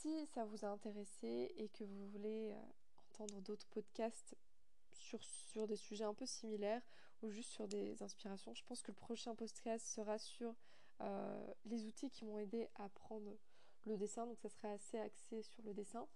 Si 0.00 0.26
ça 0.26 0.44
vous 0.44 0.64
a 0.64 0.68
intéressé 0.68 1.52
et 1.56 1.68
que 1.70 1.82
vous 1.82 2.06
voulez 2.10 2.52
euh, 2.52 2.62
entendre 3.10 3.40
d'autres 3.40 3.66
podcasts 3.66 4.36
sur, 4.92 5.20
sur 5.24 5.66
des 5.66 5.74
sujets 5.74 6.04
un 6.04 6.14
peu 6.14 6.24
similaires 6.24 6.82
ou 7.20 7.30
juste 7.30 7.50
sur 7.50 7.66
des 7.66 8.00
inspirations, 8.00 8.54
je 8.54 8.62
pense 8.62 8.80
que 8.80 8.92
le 8.92 8.96
prochain 8.96 9.34
podcast 9.34 9.84
sera 9.84 10.16
sur 10.16 10.54
euh, 11.00 11.52
les 11.64 11.84
outils 11.84 12.10
qui 12.10 12.24
m'ont 12.24 12.38
aidé 12.38 12.68
à 12.76 12.84
apprendre 12.84 13.36
le 13.86 13.96
dessin. 13.96 14.24
Donc 14.24 14.38
ça 14.38 14.48
serait 14.48 14.70
assez 14.70 15.00
axé 15.00 15.42
sur 15.42 15.64
le 15.64 15.74
dessin. 15.74 16.06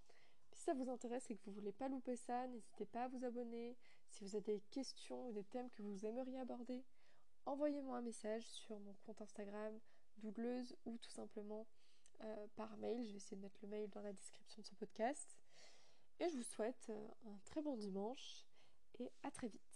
Si 0.53 0.61
ça 0.61 0.73
vous 0.73 0.89
intéresse 0.89 1.29
et 1.29 1.35
que 1.35 1.41
vous 1.47 1.51
voulez 1.51 1.73
pas 1.73 1.89
louper 1.89 2.15
ça, 2.15 2.47
n'hésitez 2.47 2.85
pas 2.85 3.03
à 3.03 3.07
vous 3.09 3.25
abonner. 3.25 3.75
Si 4.07 4.23
vous 4.23 4.37
avez 4.37 4.53
des 4.53 4.63
questions 4.71 5.27
ou 5.27 5.33
des 5.33 5.43
thèmes 5.43 5.69
que 5.71 5.81
vous 5.81 6.05
aimeriez 6.05 6.39
aborder, 6.39 6.85
envoyez-moi 7.45 7.97
un 7.97 8.01
message 8.01 8.43
sur 8.43 8.79
mon 8.79 8.93
compte 9.05 9.21
Instagram 9.21 9.77
dougleuse 10.19 10.73
ou 10.85 10.97
tout 10.99 11.11
simplement 11.11 11.67
euh, 12.23 12.47
par 12.55 12.75
mail. 12.77 13.05
Je 13.05 13.11
vais 13.11 13.17
essayer 13.17 13.37
de 13.37 13.41
mettre 13.41 13.59
le 13.61 13.69
mail 13.69 13.89
dans 13.89 14.01
la 14.01 14.13
description 14.13 14.61
de 14.61 14.67
ce 14.67 14.75
podcast. 14.75 15.37
Et 16.19 16.29
je 16.29 16.37
vous 16.37 16.43
souhaite 16.43 16.87
euh, 16.89 17.07
un 17.25 17.37
très 17.45 17.61
bon 17.61 17.75
dimanche 17.75 18.45
et 18.99 19.11
à 19.23 19.31
très 19.31 19.47
vite. 19.47 19.72